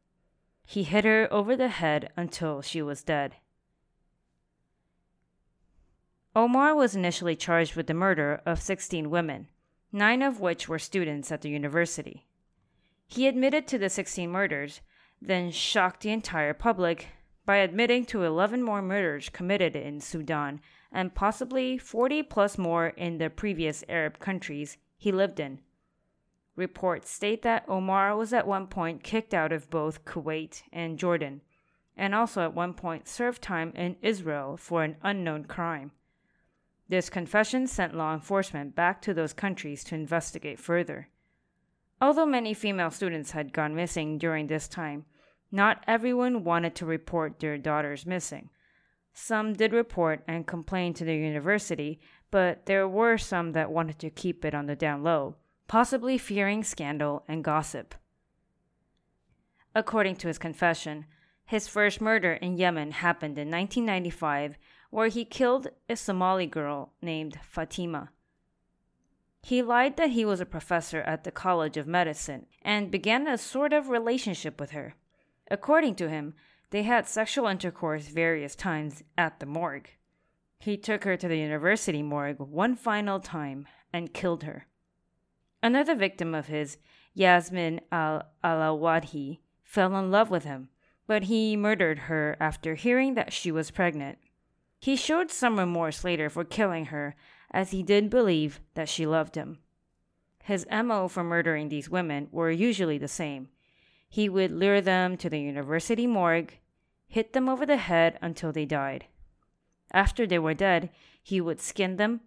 He 0.64 0.82
hit 0.82 1.04
her 1.04 1.28
over 1.30 1.56
the 1.56 1.68
head 1.68 2.10
until 2.16 2.62
she 2.62 2.82
was 2.82 3.02
dead. 3.02 3.36
Omar 6.36 6.74
was 6.74 6.96
initially 6.96 7.36
charged 7.36 7.76
with 7.76 7.86
the 7.86 7.94
murder 7.94 8.42
of 8.44 8.60
16 8.60 9.08
women, 9.08 9.48
nine 9.92 10.20
of 10.20 10.40
which 10.40 10.68
were 10.68 10.78
students 10.78 11.30
at 11.30 11.42
the 11.42 11.50
university. 11.50 12.26
He 13.06 13.28
admitted 13.28 13.68
to 13.68 13.78
the 13.78 13.88
16 13.88 14.28
murders, 14.28 14.80
then 15.22 15.50
shocked 15.50 16.00
the 16.00 16.10
entire 16.10 16.54
public 16.54 17.08
by 17.46 17.56
admitting 17.56 18.04
to 18.06 18.24
11 18.24 18.62
more 18.62 18.82
murders 18.82 19.28
committed 19.28 19.76
in 19.76 20.00
Sudan 20.00 20.60
and 20.90 21.14
possibly 21.14 21.78
40 21.78 22.22
plus 22.24 22.58
more 22.58 22.88
in 22.88 23.18
the 23.18 23.30
previous 23.30 23.84
Arab 23.88 24.18
countries 24.18 24.76
he 24.96 25.12
lived 25.12 25.38
in. 25.38 25.60
Reports 26.56 27.10
state 27.10 27.42
that 27.42 27.64
Omar 27.68 28.16
was 28.16 28.32
at 28.32 28.46
one 28.46 28.68
point 28.68 29.02
kicked 29.02 29.34
out 29.34 29.52
of 29.52 29.70
both 29.70 30.04
Kuwait 30.04 30.62
and 30.72 30.98
Jordan, 30.98 31.40
and 31.96 32.14
also 32.14 32.42
at 32.42 32.54
one 32.54 32.74
point 32.74 33.08
served 33.08 33.42
time 33.42 33.72
in 33.74 33.96
Israel 34.02 34.56
for 34.56 34.84
an 34.84 34.96
unknown 35.02 35.44
crime. 35.44 35.90
This 36.88 37.10
confession 37.10 37.66
sent 37.66 37.96
law 37.96 38.14
enforcement 38.14 38.76
back 38.76 39.02
to 39.02 39.14
those 39.14 39.32
countries 39.32 39.82
to 39.84 39.94
investigate 39.94 40.60
further. 40.60 41.08
Although 42.00 42.26
many 42.26 42.54
female 42.54 42.90
students 42.90 43.32
had 43.32 43.52
gone 43.52 43.74
missing 43.74 44.18
during 44.18 44.46
this 44.46 44.68
time, 44.68 45.06
not 45.50 45.82
everyone 45.86 46.44
wanted 46.44 46.74
to 46.76 46.86
report 46.86 47.40
their 47.40 47.56
daughters 47.56 48.06
missing. 48.06 48.50
Some 49.12 49.54
did 49.54 49.72
report 49.72 50.22
and 50.26 50.46
complain 50.46 50.92
to 50.94 51.04
the 51.04 51.14
university, 51.14 52.00
but 52.30 52.66
there 52.66 52.88
were 52.88 53.16
some 53.16 53.52
that 53.52 53.70
wanted 53.70 53.98
to 54.00 54.10
keep 54.10 54.44
it 54.44 54.54
on 54.54 54.66
the 54.66 54.76
down 54.76 55.02
low, 55.02 55.36
possibly 55.66 56.18
fearing 56.18 56.62
scandal 56.62 57.24
and 57.26 57.44
gossip. 57.44 57.94
According 59.74 60.16
to 60.16 60.28
his 60.28 60.38
confession, 60.38 61.06
his 61.46 61.68
first 61.68 62.00
murder 62.00 62.34
in 62.34 62.56
Yemen 62.56 62.92
happened 62.92 63.38
in 63.38 63.50
1995, 63.50 64.56
where 64.90 65.08
he 65.08 65.24
killed 65.24 65.68
a 65.88 65.96
Somali 65.96 66.46
girl 66.46 66.92
named 67.02 67.38
Fatima. 67.42 68.10
He 69.42 69.60
lied 69.60 69.96
that 69.96 70.10
he 70.10 70.24
was 70.24 70.40
a 70.40 70.46
professor 70.46 71.00
at 71.02 71.24
the 71.24 71.30
College 71.30 71.76
of 71.76 71.86
Medicine 71.86 72.46
and 72.62 72.90
began 72.90 73.26
a 73.26 73.36
sort 73.36 73.72
of 73.74 73.90
relationship 73.90 74.58
with 74.58 74.70
her. 74.70 74.94
According 75.50 75.96
to 75.96 76.08
him, 76.08 76.34
they 76.70 76.84
had 76.84 77.06
sexual 77.06 77.46
intercourse 77.46 78.08
various 78.08 78.56
times 78.56 79.02
at 79.18 79.40
the 79.40 79.46
morgue. 79.46 79.90
He 80.58 80.78
took 80.78 81.04
her 81.04 81.16
to 81.18 81.28
the 81.28 81.36
university 81.36 82.02
morgue 82.02 82.40
one 82.40 82.74
final 82.74 83.20
time 83.20 83.66
and 83.92 84.14
killed 84.14 84.44
her. 84.44 84.66
Another 85.64 85.94
victim 85.94 86.34
of 86.34 86.48
his, 86.48 86.76
Yasmin 87.14 87.80
al 87.90 88.26
Alawadhi, 88.44 89.38
fell 89.62 89.96
in 89.96 90.10
love 90.10 90.30
with 90.30 90.44
him, 90.44 90.68
but 91.06 91.22
he 91.22 91.56
murdered 91.56 92.00
her 92.00 92.36
after 92.38 92.74
hearing 92.74 93.14
that 93.14 93.32
she 93.32 93.50
was 93.50 93.70
pregnant. 93.70 94.18
He 94.78 94.94
showed 94.94 95.30
some 95.30 95.58
remorse 95.58 96.04
later 96.04 96.28
for 96.28 96.44
killing 96.44 96.86
her, 96.86 97.16
as 97.50 97.70
he 97.70 97.82
did 97.82 98.10
believe 98.10 98.60
that 98.74 98.90
she 98.90 99.06
loved 99.06 99.36
him. 99.36 99.56
His 100.42 100.66
MO 100.70 101.08
for 101.08 101.24
murdering 101.24 101.70
these 101.70 101.88
women 101.88 102.28
were 102.30 102.50
usually 102.50 102.98
the 102.98 103.08
same 103.08 103.48
he 104.06 104.28
would 104.28 104.52
lure 104.52 104.82
them 104.82 105.16
to 105.16 105.30
the 105.30 105.40
university 105.40 106.06
morgue, 106.06 106.58
hit 107.08 107.32
them 107.32 107.48
over 107.48 107.64
the 107.64 107.78
head 107.78 108.18
until 108.20 108.52
they 108.52 108.66
died. 108.66 109.06
After 109.94 110.26
they 110.26 110.38
were 110.38 110.52
dead, 110.52 110.90
he 111.22 111.40
would 111.40 111.58
skin 111.58 111.96
them, 111.96 112.20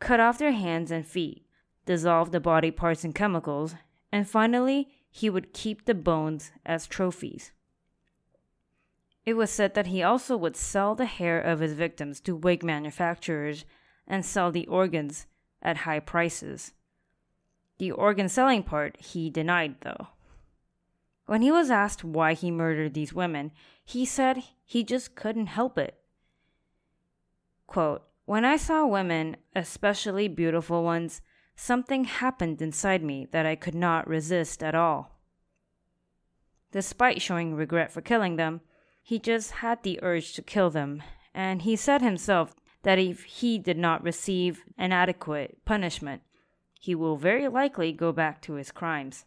cut 0.00 0.20
off 0.20 0.36
their 0.36 0.52
hands 0.52 0.90
and 0.90 1.06
feet, 1.06 1.43
dissolve 1.86 2.30
the 2.30 2.40
body 2.40 2.70
parts 2.70 3.04
in 3.04 3.12
chemicals, 3.12 3.74
and 4.10 4.28
finally, 4.28 4.88
he 5.10 5.30
would 5.30 5.52
keep 5.52 5.84
the 5.84 5.94
bones 5.94 6.50
as 6.64 6.86
trophies. 6.86 7.52
It 9.24 9.34
was 9.34 9.50
said 9.50 9.74
that 9.74 9.86
he 9.86 10.02
also 10.02 10.36
would 10.36 10.56
sell 10.56 10.94
the 10.94 11.06
hair 11.06 11.40
of 11.40 11.60
his 11.60 11.72
victims 11.72 12.20
to 12.20 12.36
wig 12.36 12.62
manufacturers 12.62 13.64
and 14.06 14.24
sell 14.24 14.52
the 14.52 14.66
organs 14.66 15.26
at 15.62 15.78
high 15.78 16.00
prices. 16.00 16.72
The 17.78 17.90
organ 17.90 18.28
selling 18.28 18.62
part 18.62 19.00
he 19.00 19.30
denied, 19.30 19.76
though. 19.80 20.08
When 21.26 21.40
he 21.40 21.50
was 21.50 21.70
asked 21.70 22.04
why 22.04 22.34
he 22.34 22.50
murdered 22.50 22.92
these 22.92 23.14
women, 23.14 23.50
he 23.82 24.04
said 24.04 24.42
he 24.64 24.84
just 24.84 25.14
couldn't 25.14 25.46
help 25.46 25.78
it. 25.78 25.98
Quote, 27.66 28.02
when 28.26 28.44
I 28.44 28.56
saw 28.56 28.86
women, 28.86 29.36
especially 29.54 30.28
beautiful 30.28 30.82
ones, 30.82 31.20
something 31.56 32.04
happened 32.04 32.60
inside 32.60 33.02
me 33.02 33.26
that 33.30 33.46
I 33.46 33.56
could 33.56 33.74
not 33.74 34.08
resist 34.08 34.62
at 34.62 34.74
all. 34.74 35.18
Despite 36.72 37.22
showing 37.22 37.54
regret 37.54 37.92
for 37.92 38.00
killing 38.00 38.36
them, 38.36 38.60
he 39.02 39.18
just 39.18 39.52
had 39.52 39.82
the 39.82 40.00
urge 40.02 40.32
to 40.34 40.42
kill 40.42 40.70
them, 40.70 41.02
and 41.32 41.62
he 41.62 41.76
said 41.76 42.02
himself 42.02 42.54
that 42.82 42.98
if 42.98 43.24
he 43.24 43.58
did 43.58 43.78
not 43.78 44.02
receive 44.02 44.64
an 44.78 44.92
adequate 44.92 45.58
punishment, 45.64 46.22
he 46.80 46.94
will 46.94 47.16
very 47.16 47.48
likely 47.48 47.92
go 47.92 48.12
back 48.12 48.42
to 48.42 48.54
his 48.54 48.70
crimes. 48.70 49.24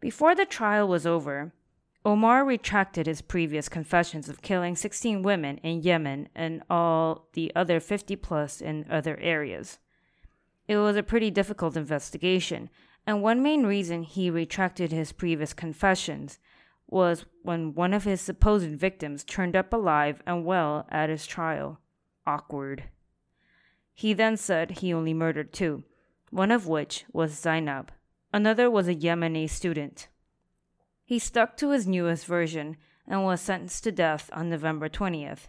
Before 0.00 0.34
the 0.34 0.46
trial 0.46 0.86
was 0.86 1.06
over, 1.06 1.52
Omar 2.04 2.44
retracted 2.44 3.06
his 3.06 3.20
previous 3.20 3.68
confessions 3.68 4.28
of 4.28 4.42
killing 4.42 4.76
16 4.76 5.22
women 5.22 5.58
in 5.58 5.82
Yemen 5.82 6.28
and 6.34 6.62
all 6.70 7.28
the 7.32 7.50
other 7.56 7.80
50 7.80 8.14
plus 8.16 8.60
in 8.60 8.86
other 8.88 9.16
areas. 9.18 9.78
It 10.68 10.76
was 10.76 10.96
a 10.96 11.02
pretty 11.02 11.30
difficult 11.30 11.76
investigation, 11.76 12.68
and 13.06 13.22
one 13.22 13.42
main 13.42 13.64
reason 13.64 14.02
he 14.02 14.28
retracted 14.28 14.92
his 14.92 15.12
previous 15.12 15.54
confessions 15.54 16.38
was 16.86 17.24
when 17.42 17.74
one 17.74 17.94
of 17.94 18.04
his 18.04 18.20
supposed 18.20 18.70
victims 18.70 19.24
turned 19.24 19.56
up 19.56 19.72
alive 19.72 20.22
and 20.26 20.44
well 20.44 20.86
at 20.90 21.08
his 21.08 21.26
trial. 21.26 21.80
Awkward. 22.26 22.84
He 23.94 24.12
then 24.12 24.36
said 24.36 24.70
he 24.70 24.92
only 24.92 25.14
murdered 25.14 25.54
two, 25.54 25.84
one 26.30 26.50
of 26.50 26.66
which 26.66 27.06
was 27.12 27.32
Zainab. 27.32 27.90
Another 28.32 28.70
was 28.70 28.88
a 28.88 28.94
Yemeni 28.94 29.48
student. 29.48 30.08
He 31.02 31.18
stuck 31.18 31.56
to 31.56 31.70
his 31.70 31.88
newest 31.88 32.26
version 32.26 32.76
and 33.06 33.24
was 33.24 33.40
sentenced 33.40 33.84
to 33.84 33.92
death 33.92 34.28
on 34.34 34.50
November 34.50 34.90
20th, 34.90 35.48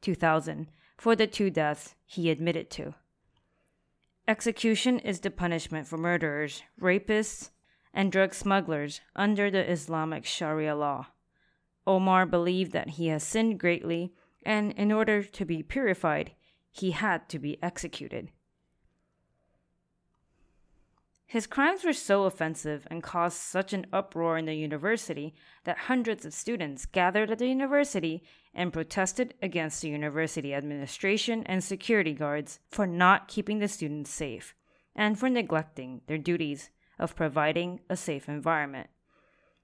2000, 0.00 0.68
for 0.96 1.16
the 1.16 1.26
two 1.26 1.50
deaths 1.50 1.96
he 2.06 2.30
admitted 2.30 2.70
to. 2.70 2.94
Execution 4.30 5.00
is 5.00 5.18
the 5.18 5.30
punishment 5.32 5.88
for 5.88 5.96
murderers, 5.98 6.62
rapists, 6.80 7.50
and 7.92 8.12
drug 8.12 8.32
smugglers 8.32 9.00
under 9.16 9.50
the 9.50 9.68
Islamic 9.68 10.24
Sharia 10.24 10.76
law. 10.76 11.08
Omar 11.84 12.26
believed 12.26 12.70
that 12.70 12.90
he 12.90 13.08
has 13.08 13.24
sinned 13.24 13.58
greatly, 13.58 14.12
and 14.46 14.70
in 14.74 14.92
order 14.92 15.24
to 15.24 15.44
be 15.44 15.64
purified, 15.64 16.30
he 16.70 16.92
had 16.92 17.28
to 17.30 17.40
be 17.40 17.60
executed. 17.60 18.30
His 21.30 21.46
crimes 21.46 21.84
were 21.84 21.92
so 21.92 22.24
offensive 22.24 22.88
and 22.90 23.04
caused 23.04 23.36
such 23.36 23.72
an 23.72 23.86
uproar 23.92 24.36
in 24.36 24.46
the 24.46 24.54
university 24.54 25.32
that 25.62 25.86
hundreds 25.86 26.26
of 26.26 26.34
students 26.34 26.86
gathered 26.86 27.30
at 27.30 27.38
the 27.38 27.46
university 27.46 28.24
and 28.52 28.72
protested 28.72 29.34
against 29.40 29.80
the 29.80 29.90
university 29.90 30.52
administration 30.52 31.44
and 31.46 31.62
security 31.62 32.14
guards 32.14 32.58
for 32.68 32.84
not 32.84 33.28
keeping 33.28 33.60
the 33.60 33.68
students 33.68 34.10
safe 34.10 34.56
and 34.96 35.20
for 35.20 35.30
neglecting 35.30 36.00
their 36.08 36.18
duties 36.18 36.70
of 36.98 37.14
providing 37.14 37.78
a 37.88 37.96
safe 37.96 38.28
environment. 38.28 38.90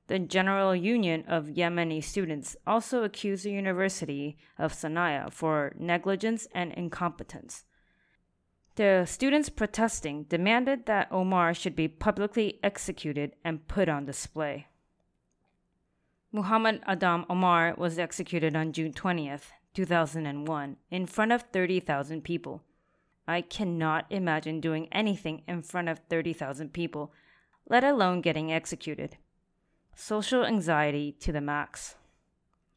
The 0.07 0.21
General 0.21 0.77
Union 0.77 1.25
of 1.27 1.47
Yemeni 1.47 2.01
Students 2.01 2.55
also 2.65 3.03
accused 3.03 3.45
the 3.45 3.51
University 3.51 4.39
of 4.57 4.73
Sana'a 4.73 5.33
for 5.33 5.75
negligence 5.77 6.47
and 6.55 6.73
incompetence. 6.75 7.65
The 8.77 9.07
students 9.07 9.49
protesting 9.49 10.25
demanded 10.25 10.85
that 10.85 11.09
Omar 11.11 11.55
should 11.55 11.75
be 11.75 11.89
publicly 11.89 12.61
executed 12.63 13.35
and 13.43 13.67
put 13.67 13.89
on 13.89 14.05
display. 14.05 14.67
Muhammad 16.31 16.83
Adam 16.87 17.25
Omar 17.31 17.75
was 17.79 17.99
executed 17.99 18.55
on 18.55 18.73
June 18.73 18.93
20th, 18.93 19.53
2001, 19.73 20.77
in 20.91 21.07
front 21.07 21.33
of 21.33 21.45
30,000 21.55 22.23
people. 22.23 22.63
I 23.27 23.41
cannot 23.41 24.05
imagine 24.11 24.61
doing 24.61 24.89
anything 24.93 25.43
in 25.49 25.63
front 25.63 25.89
of 25.89 26.01
30,000 26.11 26.75
people, 26.75 27.15
let 27.67 27.83
alone 27.83 28.21
getting 28.21 28.53
executed. 28.53 29.17
Social 29.95 30.45
anxiety 30.45 31.13
to 31.21 31.33
the 31.33 31.41
max. 31.41 31.95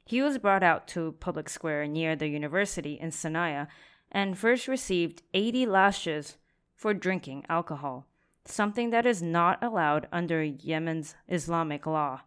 He 0.05 0.21
was 0.21 0.37
brought 0.37 0.63
out 0.63 0.87
to 0.89 1.15
public 1.19 1.49
square 1.49 1.85
near 1.87 2.15
the 2.15 2.29
university 2.29 2.93
in 2.93 3.09
Sana'a 3.09 3.67
and 4.11 4.37
first 4.37 4.67
received 4.67 5.21
80 5.33 5.65
lashes 5.65 6.37
for 6.75 6.93
drinking 6.93 7.45
alcohol, 7.49 8.07
something 8.45 8.89
that 8.89 9.05
is 9.05 9.21
not 9.21 9.63
allowed 9.63 10.07
under 10.11 10.43
Yemen's 10.43 11.15
Islamic 11.27 11.85
law. 11.85 12.21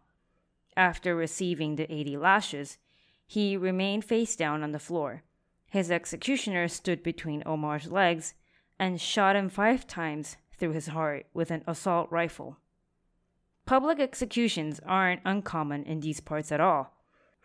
After 0.77 1.15
receiving 1.15 1.75
the 1.75 1.91
80 1.91 2.17
lashes, 2.17 2.77
he 3.27 3.57
remained 3.57 4.05
face 4.05 4.35
down 4.35 4.63
on 4.63 4.71
the 4.71 4.79
floor. 4.79 5.23
His 5.69 5.91
executioner 5.91 6.67
stood 6.67 7.03
between 7.03 7.43
Omar's 7.45 7.91
legs 7.91 8.35
and 8.79 9.01
shot 9.01 9.35
him 9.35 9.49
five 9.49 9.87
times 9.87 10.37
through 10.57 10.71
his 10.71 10.87
heart 10.87 11.25
with 11.33 11.51
an 11.51 11.63
assault 11.67 12.11
rifle. 12.11 12.57
Public 13.65 13.99
executions 13.99 14.79
aren't 14.85 15.21
uncommon 15.25 15.83
in 15.83 16.01
these 16.01 16.19
parts 16.19 16.51
at 16.51 16.59
all. 16.59 16.97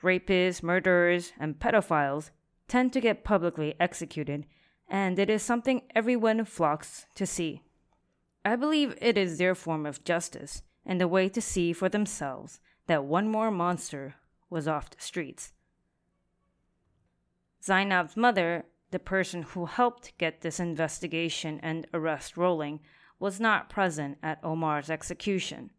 Rapists, 0.03 0.62
murderers, 0.62 1.33
and 1.38 1.59
pedophiles 1.59 2.31
tend 2.68 2.92
to 2.92 3.00
get 3.00 3.24
publicly 3.24 3.74
executed, 3.81 4.46
and 4.88 5.18
it 5.18 5.28
is 5.28 5.42
something 5.42 5.83
everyone 5.94 6.44
flocks 6.44 7.07
to 7.14 7.26
see. 7.26 7.62
I 8.44 8.57
believe 8.57 8.96
it 9.00 9.18
is 9.18 9.38
their 9.38 9.54
form 9.54 9.85
of 9.85 10.04
justice 10.04 10.62
and 10.87 11.02
a 11.02 11.09
way 11.09 11.28
to 11.31 11.40
see 11.40 11.72
for 11.72 11.88
themselves 11.88 12.61
that 12.87 13.04
one 13.04 13.28
more 13.28 13.50
monster 13.50 14.14
was 14.48 14.66
off 14.66 14.90
the 14.90 15.00
streets. 15.00 15.52
Zainab's 17.62 18.16
mother, 18.16 18.64
the 18.90 18.98
person 18.98 19.42
who 19.42 19.66
helped 19.66 20.16
get 20.16 20.40
this 20.40 20.59
investigation 20.59 21.61
and 21.62 21.87
arrest 21.92 22.37
rolling, 22.37 22.81
was 23.18 23.40
not 23.40 23.68
present 23.68 24.16
at 24.22 24.42
Omar's 24.42 24.88
execution. 24.88 25.70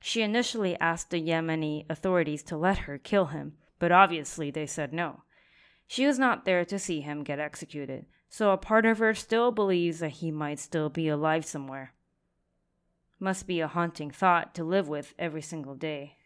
She 0.00 0.20
initially 0.20 0.78
asked 0.80 1.10
the 1.10 1.22
Yemeni 1.22 1.86
authorities 1.88 2.42
to 2.44 2.58
let 2.58 2.78
her 2.78 2.98
kill 2.98 3.26
him, 3.26 3.54
but 3.78 3.92
obviously 3.92 4.50
they 4.50 4.66
said 4.66 4.92
no. 4.92 5.22
She 5.94 6.06
was 6.06 6.18
not 6.18 6.44
there 6.44 6.64
to 6.64 6.76
see 6.76 7.02
him 7.02 7.22
get 7.22 7.38
executed, 7.38 8.06
so 8.28 8.50
a 8.50 8.56
part 8.56 8.84
of 8.84 8.98
her 8.98 9.14
still 9.14 9.52
believes 9.52 10.00
that 10.00 10.18
he 10.18 10.32
might 10.32 10.58
still 10.58 10.88
be 10.88 11.06
alive 11.06 11.46
somewhere. 11.46 11.94
Must 13.20 13.46
be 13.46 13.60
a 13.60 13.68
haunting 13.68 14.10
thought 14.10 14.56
to 14.56 14.64
live 14.64 14.88
with 14.88 15.14
every 15.20 15.40
single 15.40 15.76
day. 15.76 16.16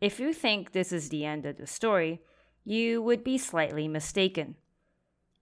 If 0.00 0.18
you 0.18 0.32
think 0.32 0.72
this 0.72 0.90
is 0.90 1.10
the 1.10 1.24
end 1.24 1.46
of 1.46 1.58
the 1.58 1.66
story, 1.68 2.20
you 2.64 3.00
would 3.00 3.22
be 3.22 3.38
slightly 3.38 3.86
mistaken. 3.86 4.56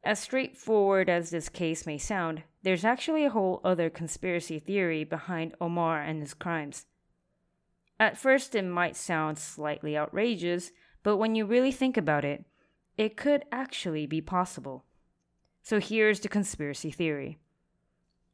As 0.04 0.18
straightforward 0.18 1.08
as 1.08 1.30
this 1.30 1.48
case 1.48 1.86
may 1.86 1.96
sound, 1.96 2.42
there's 2.62 2.84
actually 2.84 3.24
a 3.24 3.30
whole 3.30 3.62
other 3.64 3.88
conspiracy 3.88 4.58
theory 4.58 5.02
behind 5.02 5.54
Omar 5.62 6.02
and 6.02 6.20
his 6.20 6.34
crimes. 6.34 6.84
At 7.98 8.18
first, 8.18 8.54
it 8.54 8.66
might 8.66 8.96
sound 8.96 9.38
slightly 9.38 9.96
outrageous, 9.96 10.72
but 11.02 11.16
when 11.16 11.34
you 11.34 11.46
really 11.46 11.72
think 11.72 11.96
about 11.96 12.26
it, 12.26 12.44
it 12.96 13.16
could 13.16 13.44
actually 13.52 14.06
be 14.06 14.20
possible. 14.20 14.84
So 15.62 15.80
here's 15.80 16.20
the 16.20 16.28
conspiracy 16.28 16.90
theory 16.90 17.38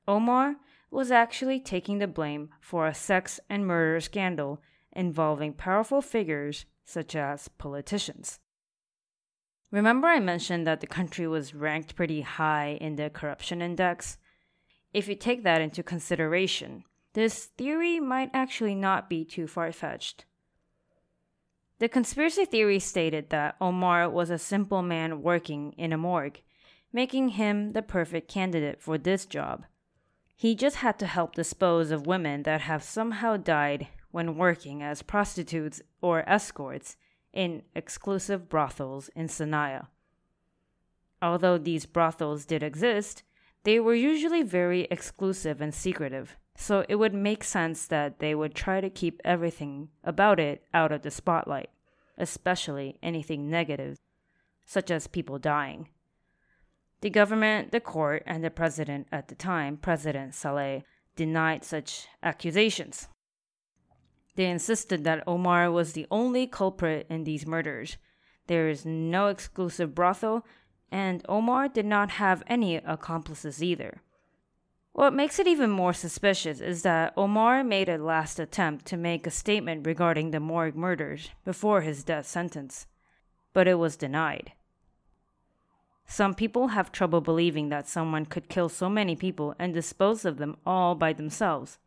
Omar 0.07 0.57
was 0.91 1.11
actually 1.11 1.59
taking 1.61 1.99
the 1.99 2.07
blame 2.07 2.51
for 2.61 2.87
a 2.87 2.95
sex 2.95 3.41
and 3.49 3.67
murder 3.67 4.01
scandal 4.01 4.61
involving 4.93 5.55
powerful 5.55 6.03
figures 6.03 6.67
such 6.85 7.17
as 7.17 7.49
politicians. 7.49 8.39
Remember, 9.71 10.09
I 10.09 10.21
mentioned 10.21 10.67
that 10.67 10.81
the 10.81 10.87
country 10.87 11.27
was 11.27 11.55
ranked 11.55 11.97
pretty 11.97 12.21
high 12.21 12.77
in 12.81 12.97
the 12.97 13.09
corruption 13.09 13.63
index? 13.63 14.19
If 14.93 15.09
you 15.09 15.15
take 15.15 15.45
that 15.45 15.63
into 15.63 15.83
consideration, 15.83 16.85
this 17.15 17.47
theory 17.47 17.99
might 17.99 18.31
actually 18.35 18.75
not 18.75 19.09
be 19.09 19.25
too 19.25 19.47
far 19.47 19.73
fetched. 19.73 20.27
The 21.83 21.89
conspiracy 21.89 22.45
theory 22.45 22.79
stated 22.79 23.31
that 23.31 23.57
Omar 23.61 24.09
was 24.09 24.31
a 24.31 24.39
simple 24.39 24.83
man 24.83 25.21
working 25.21 25.73
in 25.73 25.93
a 25.93 25.99
morgue, 25.99 26.41
making 26.93 27.31
him 27.31 27.71
the 27.71 27.83
perfect 27.83 28.31
candidate 28.31 28.81
for 28.81 28.97
this 28.97 29.27
job. 29.27 29.65
He 30.37 30.55
just 30.55 30.77
had 30.77 30.97
to 31.01 31.09
help 31.09 31.35
dispose 31.35 31.91
of 31.91 32.07
women 32.07 32.45
that 32.45 32.61
have 32.61 32.85
somehow 32.85 33.37
died 33.37 33.89
when 34.13 34.37
working 34.37 34.81
as 34.81 35.03
prostitutes 35.03 35.83
or 36.01 36.23
escorts 36.29 36.97
in 37.33 37.63
exclusive 37.75 38.49
brothels 38.49 39.11
in 39.17 39.27
Sana'a. 39.27 39.89
Although 41.21 41.59
these 41.59 41.87
brothels 41.87 42.45
did 42.45 42.63
exist, 42.63 43.25
they 43.65 43.81
were 43.81 43.97
usually 43.97 44.45
very 44.45 44.87
exclusive 44.89 45.61
and 45.61 45.75
secretive, 45.75 46.37
so 46.57 46.85
it 46.89 46.97
would 46.97 47.15
make 47.15 47.45
sense 47.45 47.87
that 47.87 48.19
they 48.19 48.35
would 48.35 48.55
try 48.55 48.81
to 48.81 48.91
keep 48.91 49.21
everything 49.25 49.89
about 50.05 50.39
it 50.39 50.65
out 50.75 50.93
of 50.93 51.03
the 51.03 51.11
spotlight, 51.11 51.71
especially 52.19 52.99
anything 53.03 53.49
negative, 53.51 53.99
such 54.67 54.91
as 54.91 55.07
people 55.07 55.39
dying. 55.39 55.89
The 57.01 57.11
government, 57.11 57.73
the 57.73 57.81
court, 57.81 58.23
and 58.27 58.45
the 58.45 58.51
president 58.51 59.09
at 59.11 59.29
the 59.29 59.35
time, 59.35 59.77
President 59.77 60.35
Saleh, 60.35 60.85
denied 61.17 61.65
such 61.65 62.07
accusations. 62.23 63.09
They 64.37 64.47
insisted 64.47 65.05
that 65.05 65.25
Omar 65.27 65.71
was 65.71 65.93
the 65.93 66.07
only 66.11 66.47
culprit 66.47 67.07
in 67.11 67.25
these 67.25 67.47
murders. 67.47 67.97
There 68.47 68.69
is 68.69 68.87
no 68.87 69.27
exclusive 69.27 69.95
brothel, 69.95 70.47
and 70.91 71.25
Omar 71.29 71.69
did 71.69 71.87
not 71.87 72.13
have 72.13 72.43
any 72.47 72.77
accomplices 72.77 73.63
either. 73.63 74.03
What 74.95 75.15
makes 75.15 75.39
it 75.39 75.47
even 75.47 75.71
more 75.71 75.95
suspicious 75.95 76.61
is 76.61 76.83
that 76.83 77.15
Omar 77.17 77.65
made 77.65 77.89
a 77.89 77.97
last 77.97 78.39
attempt 78.39 78.85
to 78.87 78.97
make 78.99 79.27
a 79.27 79.31
statement 79.31 79.87
regarding 79.87 80.31
the 80.31 80.41
Morgue 80.41 80.77
murders 80.77 81.31
before 81.45 81.81
his 81.81 82.05
death 82.05 82.27
sentence, 82.27 82.87
but 83.55 83.67
it 83.67 83.79
was 83.79 83.97
denied. 83.97 84.53
Some 86.07 86.35
people 86.35 86.69
have 86.69 86.93
trouble 86.93 87.23
believing 87.23 87.71
that 87.71 87.89
someone 87.89 88.27
could 88.27 88.51
kill 88.51 88.69
so 88.69 88.91
many 88.91 89.17
people 89.17 89.55
and 89.59 89.73
dispose 89.73 90.27
of 90.27 90.37
them 90.37 90.57
all 90.67 90.95
by 90.95 91.15
themselves. 91.15 91.79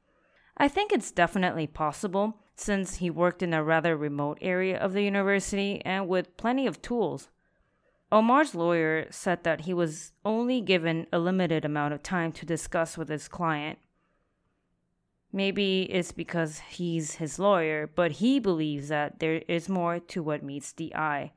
I 0.58 0.68
think 0.68 0.92
it's 0.92 1.12
definitely 1.12 1.68
possible 1.68 2.40
since 2.56 2.96
he 2.96 3.10
worked 3.12 3.44
in 3.44 3.54
a 3.54 3.64
rather 3.64 3.96
remote 3.96 4.40
area 4.42 4.80
of 4.80 4.94
the 4.94 5.04
university 5.04 5.80
and 5.86 6.08
with 6.08 6.38
plenty 6.38 6.66
of 6.66 6.82
tools. 6.82 7.30
Omar's 8.16 8.56
lawyer 8.56 9.08
said 9.10 9.44
that 9.44 9.62
he 9.62 9.74
was 9.74 10.14
only 10.24 10.62
given 10.62 11.06
a 11.12 11.20
limited 11.20 11.66
amount 11.66 11.94
of 11.94 12.02
time 12.02 12.32
to 12.32 12.46
discuss 12.46 12.98
with 12.98 13.10
his 13.10 13.28
client. 13.28 13.78
Maybe 15.34 15.82
it's 15.92 16.14
because 16.14 16.60
he's 16.60 17.16
his 17.16 17.40
lawyer, 17.40 17.92
but 17.94 18.24
he 18.24 18.40
believes 18.40 18.88
that 18.88 19.20
there 19.20 19.42
is 19.50 19.68
more 19.68 20.00
to 20.00 20.24
what 20.24 20.44
meets 20.44 20.72
the 20.72 20.96
eye, 20.96 21.34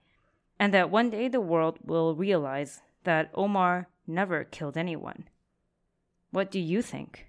and 0.56 0.72
that 0.72 0.88
one 0.88 1.10
day 1.10 1.26
the 1.26 1.40
world 1.40 1.80
will 1.84 2.14
realize 2.14 2.80
that 3.02 3.32
Omar 3.34 3.88
never 4.06 4.44
killed 4.44 4.76
anyone. 4.76 5.24
What 6.30 6.48
do 6.48 6.60
you 6.60 6.80
think? 6.80 7.26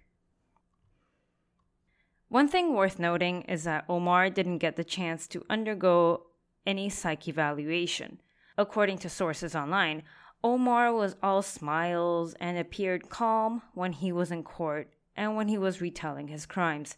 One 2.28 2.48
thing 2.48 2.76
worth 2.76 3.00
noting 3.00 3.42
is 3.48 3.64
that 3.64 3.86
Omar 3.90 4.30
didn't 4.30 4.60
get 4.60 4.76
the 4.76 4.84
chance 4.84 5.28
to 5.30 5.44
undergo 5.50 6.28
any 6.68 6.88
psych 6.88 7.28
evaluation. 7.28 8.22
According 8.60 8.98
to 9.00 9.10
sources 9.10 9.56
online, 9.56 10.04
Omar 10.44 10.94
was 10.94 11.16
all 11.24 11.42
smiles 11.42 12.34
and 12.42 12.58
appeared 12.58 13.08
calm 13.08 13.62
when 13.74 13.94
he 13.94 14.12
was 14.12 14.32
in 14.32 14.44
court 14.44 14.92
and 15.16 15.38
when 15.38 15.48
he 15.48 15.58
was 15.58 15.80
retelling 15.80 16.28
his 16.28 16.46
crimes. 16.46 16.98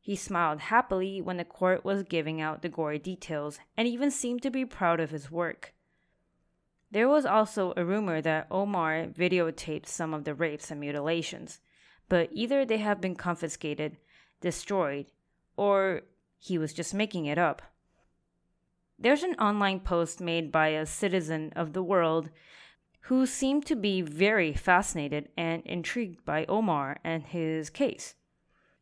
He 0.00 0.16
smiled 0.16 0.62
happily 0.62 1.22
when 1.22 1.36
the 1.36 1.44
court 1.44 1.84
was 1.84 2.02
giving 2.02 2.40
out 2.40 2.62
the 2.62 2.68
gory 2.68 2.98
details 2.98 3.60
and 3.76 3.86
even 3.86 4.10
seemed 4.10 4.42
to 4.42 4.50
be 4.50 4.64
proud 4.64 4.98
of 4.98 5.10
his 5.10 5.30
work. 5.30 5.74
There 6.90 7.08
was 7.08 7.24
also 7.24 7.72
a 7.76 7.84
rumor 7.84 8.20
that 8.22 8.48
Omar 8.50 9.06
videotaped 9.06 9.86
some 9.86 10.12
of 10.12 10.24
the 10.24 10.34
rapes 10.34 10.72
and 10.72 10.80
mutilations, 10.80 11.60
but 12.08 12.30
either 12.32 12.64
they 12.64 12.78
have 12.78 13.00
been 13.00 13.14
confiscated 13.14 13.96
destroyed, 14.40 15.06
or 15.56 16.02
he 16.36 16.58
was 16.58 16.72
just 16.72 16.94
making 16.94 17.26
it 17.26 17.38
up. 17.38 17.62
There's 18.98 19.22
an 19.22 19.34
online 19.34 19.80
post 19.80 20.20
made 20.20 20.50
by 20.50 20.68
a 20.68 20.86
citizen 20.86 21.52
of 21.54 21.72
the 21.72 21.82
world 21.82 22.30
who 23.02 23.26
seemed 23.26 23.66
to 23.66 23.76
be 23.76 24.00
very 24.00 24.52
fascinated 24.52 25.28
and 25.36 25.62
intrigued 25.64 26.24
by 26.24 26.44
Omar 26.46 26.98
and 27.04 27.22
his 27.22 27.70
case. 27.70 28.14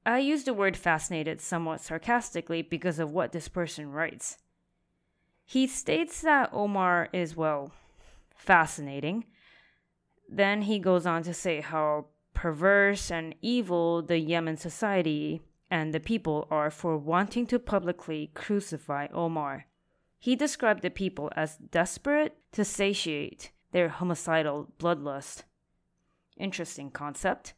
I 0.06 0.18
use 0.18 0.44
the 0.44 0.54
word 0.54 0.76
fascinated 0.76 1.40
somewhat 1.40 1.80
sarcastically 1.80 2.62
because 2.62 2.98
of 2.98 3.10
what 3.10 3.32
this 3.32 3.48
person 3.48 3.90
writes. 3.90 4.38
He 5.44 5.66
states 5.66 6.22
that 6.22 6.50
Omar 6.52 7.08
is, 7.12 7.36
well, 7.36 7.72
fascinating. 8.34 9.24
Then 10.28 10.62
he 10.62 10.78
goes 10.78 11.06
on 11.06 11.22
to 11.24 11.34
say 11.34 11.60
how 11.60 12.06
perverse 12.34 13.10
and 13.10 13.34
evil 13.42 14.00
the 14.00 14.18
Yemen 14.18 14.56
society 14.56 15.42
and 15.70 15.92
the 15.92 16.00
people 16.00 16.46
are 16.50 16.70
for 16.70 16.96
wanting 16.96 17.46
to 17.48 17.58
publicly 17.58 18.30
crucify 18.34 19.08
Omar. 19.12 19.66
He 20.24 20.36
described 20.36 20.80
the 20.80 20.88
people 20.88 21.30
as 21.36 21.58
desperate 21.58 22.34
to 22.52 22.64
satiate 22.64 23.50
their 23.72 23.90
homicidal 23.90 24.72
bloodlust. 24.78 25.42
Interesting 26.38 26.90
concept. 26.90 27.52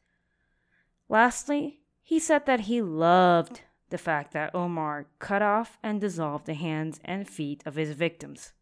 Lastly, 1.09 1.83
he 2.03 2.19
said 2.19 2.45
that 2.47 2.63
he 2.63 2.83
loved 2.83 3.61
the 3.91 3.99
fact 3.99 4.33
that 4.33 4.53
Omar 4.53 5.07
cut 5.21 5.43
off 5.43 5.79
and 5.81 6.01
dissolved 6.01 6.47
the 6.47 6.55
hands 6.55 6.99
and 7.05 7.29
feet 7.29 7.63
of 7.65 7.77
his 7.77 7.93
victims. 7.93 8.53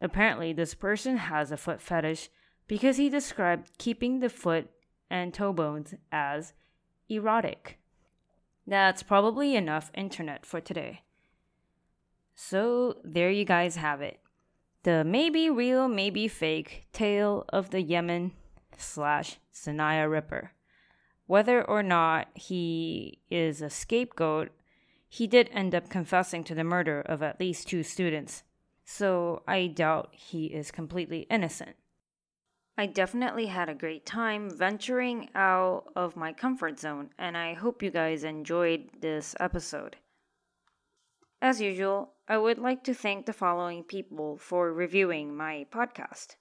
Apparently, 0.00 0.52
this 0.52 0.74
person 0.74 1.16
has 1.16 1.50
a 1.50 1.56
foot 1.56 1.80
fetish 1.80 2.30
because 2.68 2.96
he 2.96 3.08
described 3.08 3.76
keeping 3.76 4.20
the 4.20 4.30
foot 4.30 4.70
and 5.10 5.34
toe 5.34 5.52
bones 5.52 5.94
as 6.12 6.52
erotic. 7.08 7.80
That's 8.64 9.02
probably 9.02 9.56
enough 9.56 9.90
internet 9.94 10.46
for 10.46 10.60
today. 10.60 11.02
So, 12.40 12.98
there 13.02 13.32
you 13.32 13.44
guys 13.44 13.74
have 13.74 14.00
it. 14.00 14.20
The 14.84 15.02
maybe 15.02 15.50
real, 15.50 15.88
maybe 15.88 16.28
fake 16.28 16.86
tale 16.92 17.44
of 17.48 17.70
the 17.70 17.82
Yemen 17.82 18.30
slash 18.76 19.38
Sanaya 19.52 20.08
Ripper. 20.08 20.52
Whether 21.26 21.64
or 21.64 21.82
not 21.82 22.28
he 22.34 23.22
is 23.28 23.60
a 23.60 23.68
scapegoat, 23.68 24.50
he 25.08 25.26
did 25.26 25.50
end 25.52 25.74
up 25.74 25.90
confessing 25.90 26.44
to 26.44 26.54
the 26.54 26.62
murder 26.62 27.00
of 27.00 27.24
at 27.24 27.40
least 27.40 27.66
two 27.66 27.82
students. 27.82 28.44
So 28.84 29.42
I 29.48 29.66
doubt 29.66 30.10
he 30.12 30.46
is 30.46 30.70
completely 30.70 31.26
innocent. 31.28 31.74
I 32.78 32.86
definitely 32.86 33.46
had 33.46 33.68
a 33.68 33.74
great 33.74 34.06
time 34.06 34.48
venturing 34.48 35.28
out 35.34 35.86
of 35.96 36.14
my 36.14 36.32
comfort 36.32 36.78
zone, 36.78 37.10
and 37.18 37.36
I 37.36 37.54
hope 37.54 37.82
you 37.82 37.90
guys 37.90 38.22
enjoyed 38.22 38.90
this 39.00 39.34
episode. 39.40 39.96
As 41.42 41.60
usual, 41.60 42.14
I 42.30 42.36
would 42.36 42.58
like 42.58 42.84
to 42.84 42.92
thank 42.92 43.24
the 43.24 43.32
following 43.32 43.82
people 43.82 44.36
for 44.36 44.70
reviewing 44.70 45.34
my 45.34 45.64
podcast. 45.72 46.36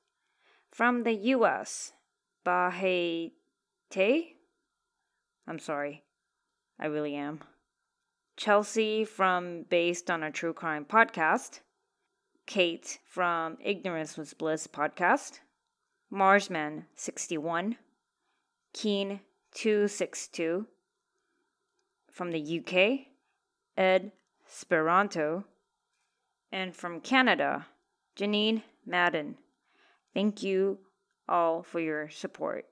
From 0.70 1.04
the 1.04 1.14
US, 1.14 1.94
Bahete. 2.46 3.32
I'm 5.48 5.60
sorry, 5.60 6.04
I 6.78 6.88
really 6.88 7.16
am. 7.16 7.40
Chelsea 8.36 9.06
from 9.06 9.64
Based 9.70 10.12
on 10.12 10.24
a 10.24 10.32
True 10.32 10.52
Crime 10.52 10.84
podcast. 10.84 11.62
Kate 12.46 13.00
from 13.06 13.58
Ignorance 13.64 14.18
Was 14.18 14.34
Bliss 14.34 14.68
podcast. 14.68 15.40
Marsman 16.12 16.86
61, 16.96 17.78
Kean 18.74 19.22
262 19.54 20.68
from 22.12 22.32
the 22.32 22.60
UK, 22.60 23.08
Ed 23.78 24.12
Speranto, 24.50 25.46
and 26.52 26.76
from 26.76 27.02
Canada, 27.02 27.68
Janine 28.16 28.64
Madden. 28.86 29.38
Thank 30.14 30.42
you 30.44 30.80
all 31.28 31.64
for 31.64 31.80
your 31.80 32.10
support. 32.10 32.66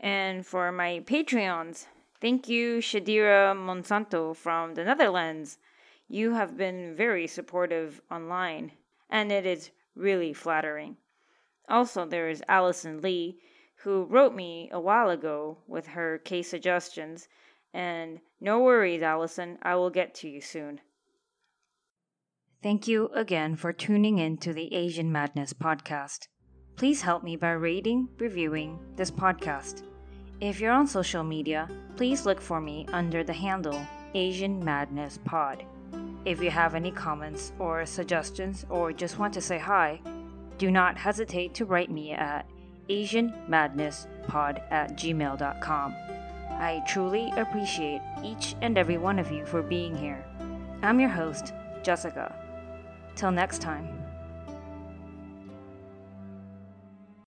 And 0.00 0.46
for 0.46 0.72
my 0.72 1.00
Patreons, 1.06 1.86
thank 2.20 2.48
you 2.48 2.78
Shadira 2.78 3.54
Monsanto 3.54 4.34
from 4.34 4.74
the 4.74 4.84
Netherlands. 4.84 5.58
You 6.08 6.32
have 6.32 6.56
been 6.56 6.94
very 6.94 7.26
supportive 7.26 8.00
online, 8.10 8.72
and 9.08 9.30
it 9.30 9.46
is 9.46 9.70
really 9.94 10.32
flattering. 10.32 10.96
Also, 11.68 12.04
there 12.04 12.28
is 12.28 12.42
Alison 12.48 13.00
Lee, 13.00 13.38
who 13.76 14.04
wrote 14.04 14.34
me 14.34 14.68
a 14.72 14.80
while 14.80 15.10
ago 15.10 15.58
with 15.66 15.86
her 15.86 16.18
case 16.18 16.48
suggestions. 16.48 17.28
And 17.72 18.20
no 18.40 18.60
worries, 18.60 19.02
Alison, 19.02 19.58
I 19.62 19.74
will 19.76 19.90
get 19.90 20.14
to 20.16 20.28
you 20.28 20.40
soon. 20.40 20.80
Thank 22.64 22.88
you 22.88 23.10
again 23.12 23.56
for 23.56 23.74
tuning 23.74 24.20
in 24.20 24.38
to 24.38 24.54
the 24.54 24.72
Asian 24.74 25.12
Madness 25.12 25.52
podcast. 25.52 26.28
Please 26.76 27.02
help 27.02 27.22
me 27.22 27.36
by 27.36 27.50
rating, 27.50 28.08
reviewing 28.16 28.78
this 28.96 29.10
podcast. 29.10 29.82
If 30.40 30.60
you're 30.60 30.72
on 30.72 30.86
social 30.86 31.22
media, 31.22 31.68
please 31.98 32.24
look 32.24 32.40
for 32.40 32.62
me 32.62 32.86
under 32.90 33.22
the 33.22 33.34
handle 33.34 33.78
Asian 34.14 34.64
Madness 34.64 35.18
Pod. 35.26 35.62
If 36.24 36.42
you 36.42 36.50
have 36.50 36.74
any 36.74 36.90
comments 36.90 37.52
or 37.58 37.84
suggestions 37.84 38.64
or 38.70 38.94
just 38.94 39.18
want 39.18 39.34
to 39.34 39.42
say 39.42 39.58
hi, 39.58 40.00
do 40.56 40.70
not 40.70 40.96
hesitate 40.96 41.52
to 41.56 41.66
write 41.66 41.90
me 41.90 42.12
at 42.12 42.48
asianmadnesspod 42.88 44.72
at 44.72 44.96
gmail.com. 44.96 45.94
I 46.52 46.82
truly 46.88 47.30
appreciate 47.36 48.00
each 48.24 48.56
and 48.62 48.78
every 48.78 48.96
one 48.96 49.18
of 49.18 49.30
you 49.30 49.44
for 49.44 49.60
being 49.60 49.94
here. 49.94 50.24
I'm 50.82 50.98
your 50.98 51.10
host, 51.10 51.52
Jessica. 51.82 52.34
Till 53.14 53.30
next 53.30 53.62
time. 53.62 54.03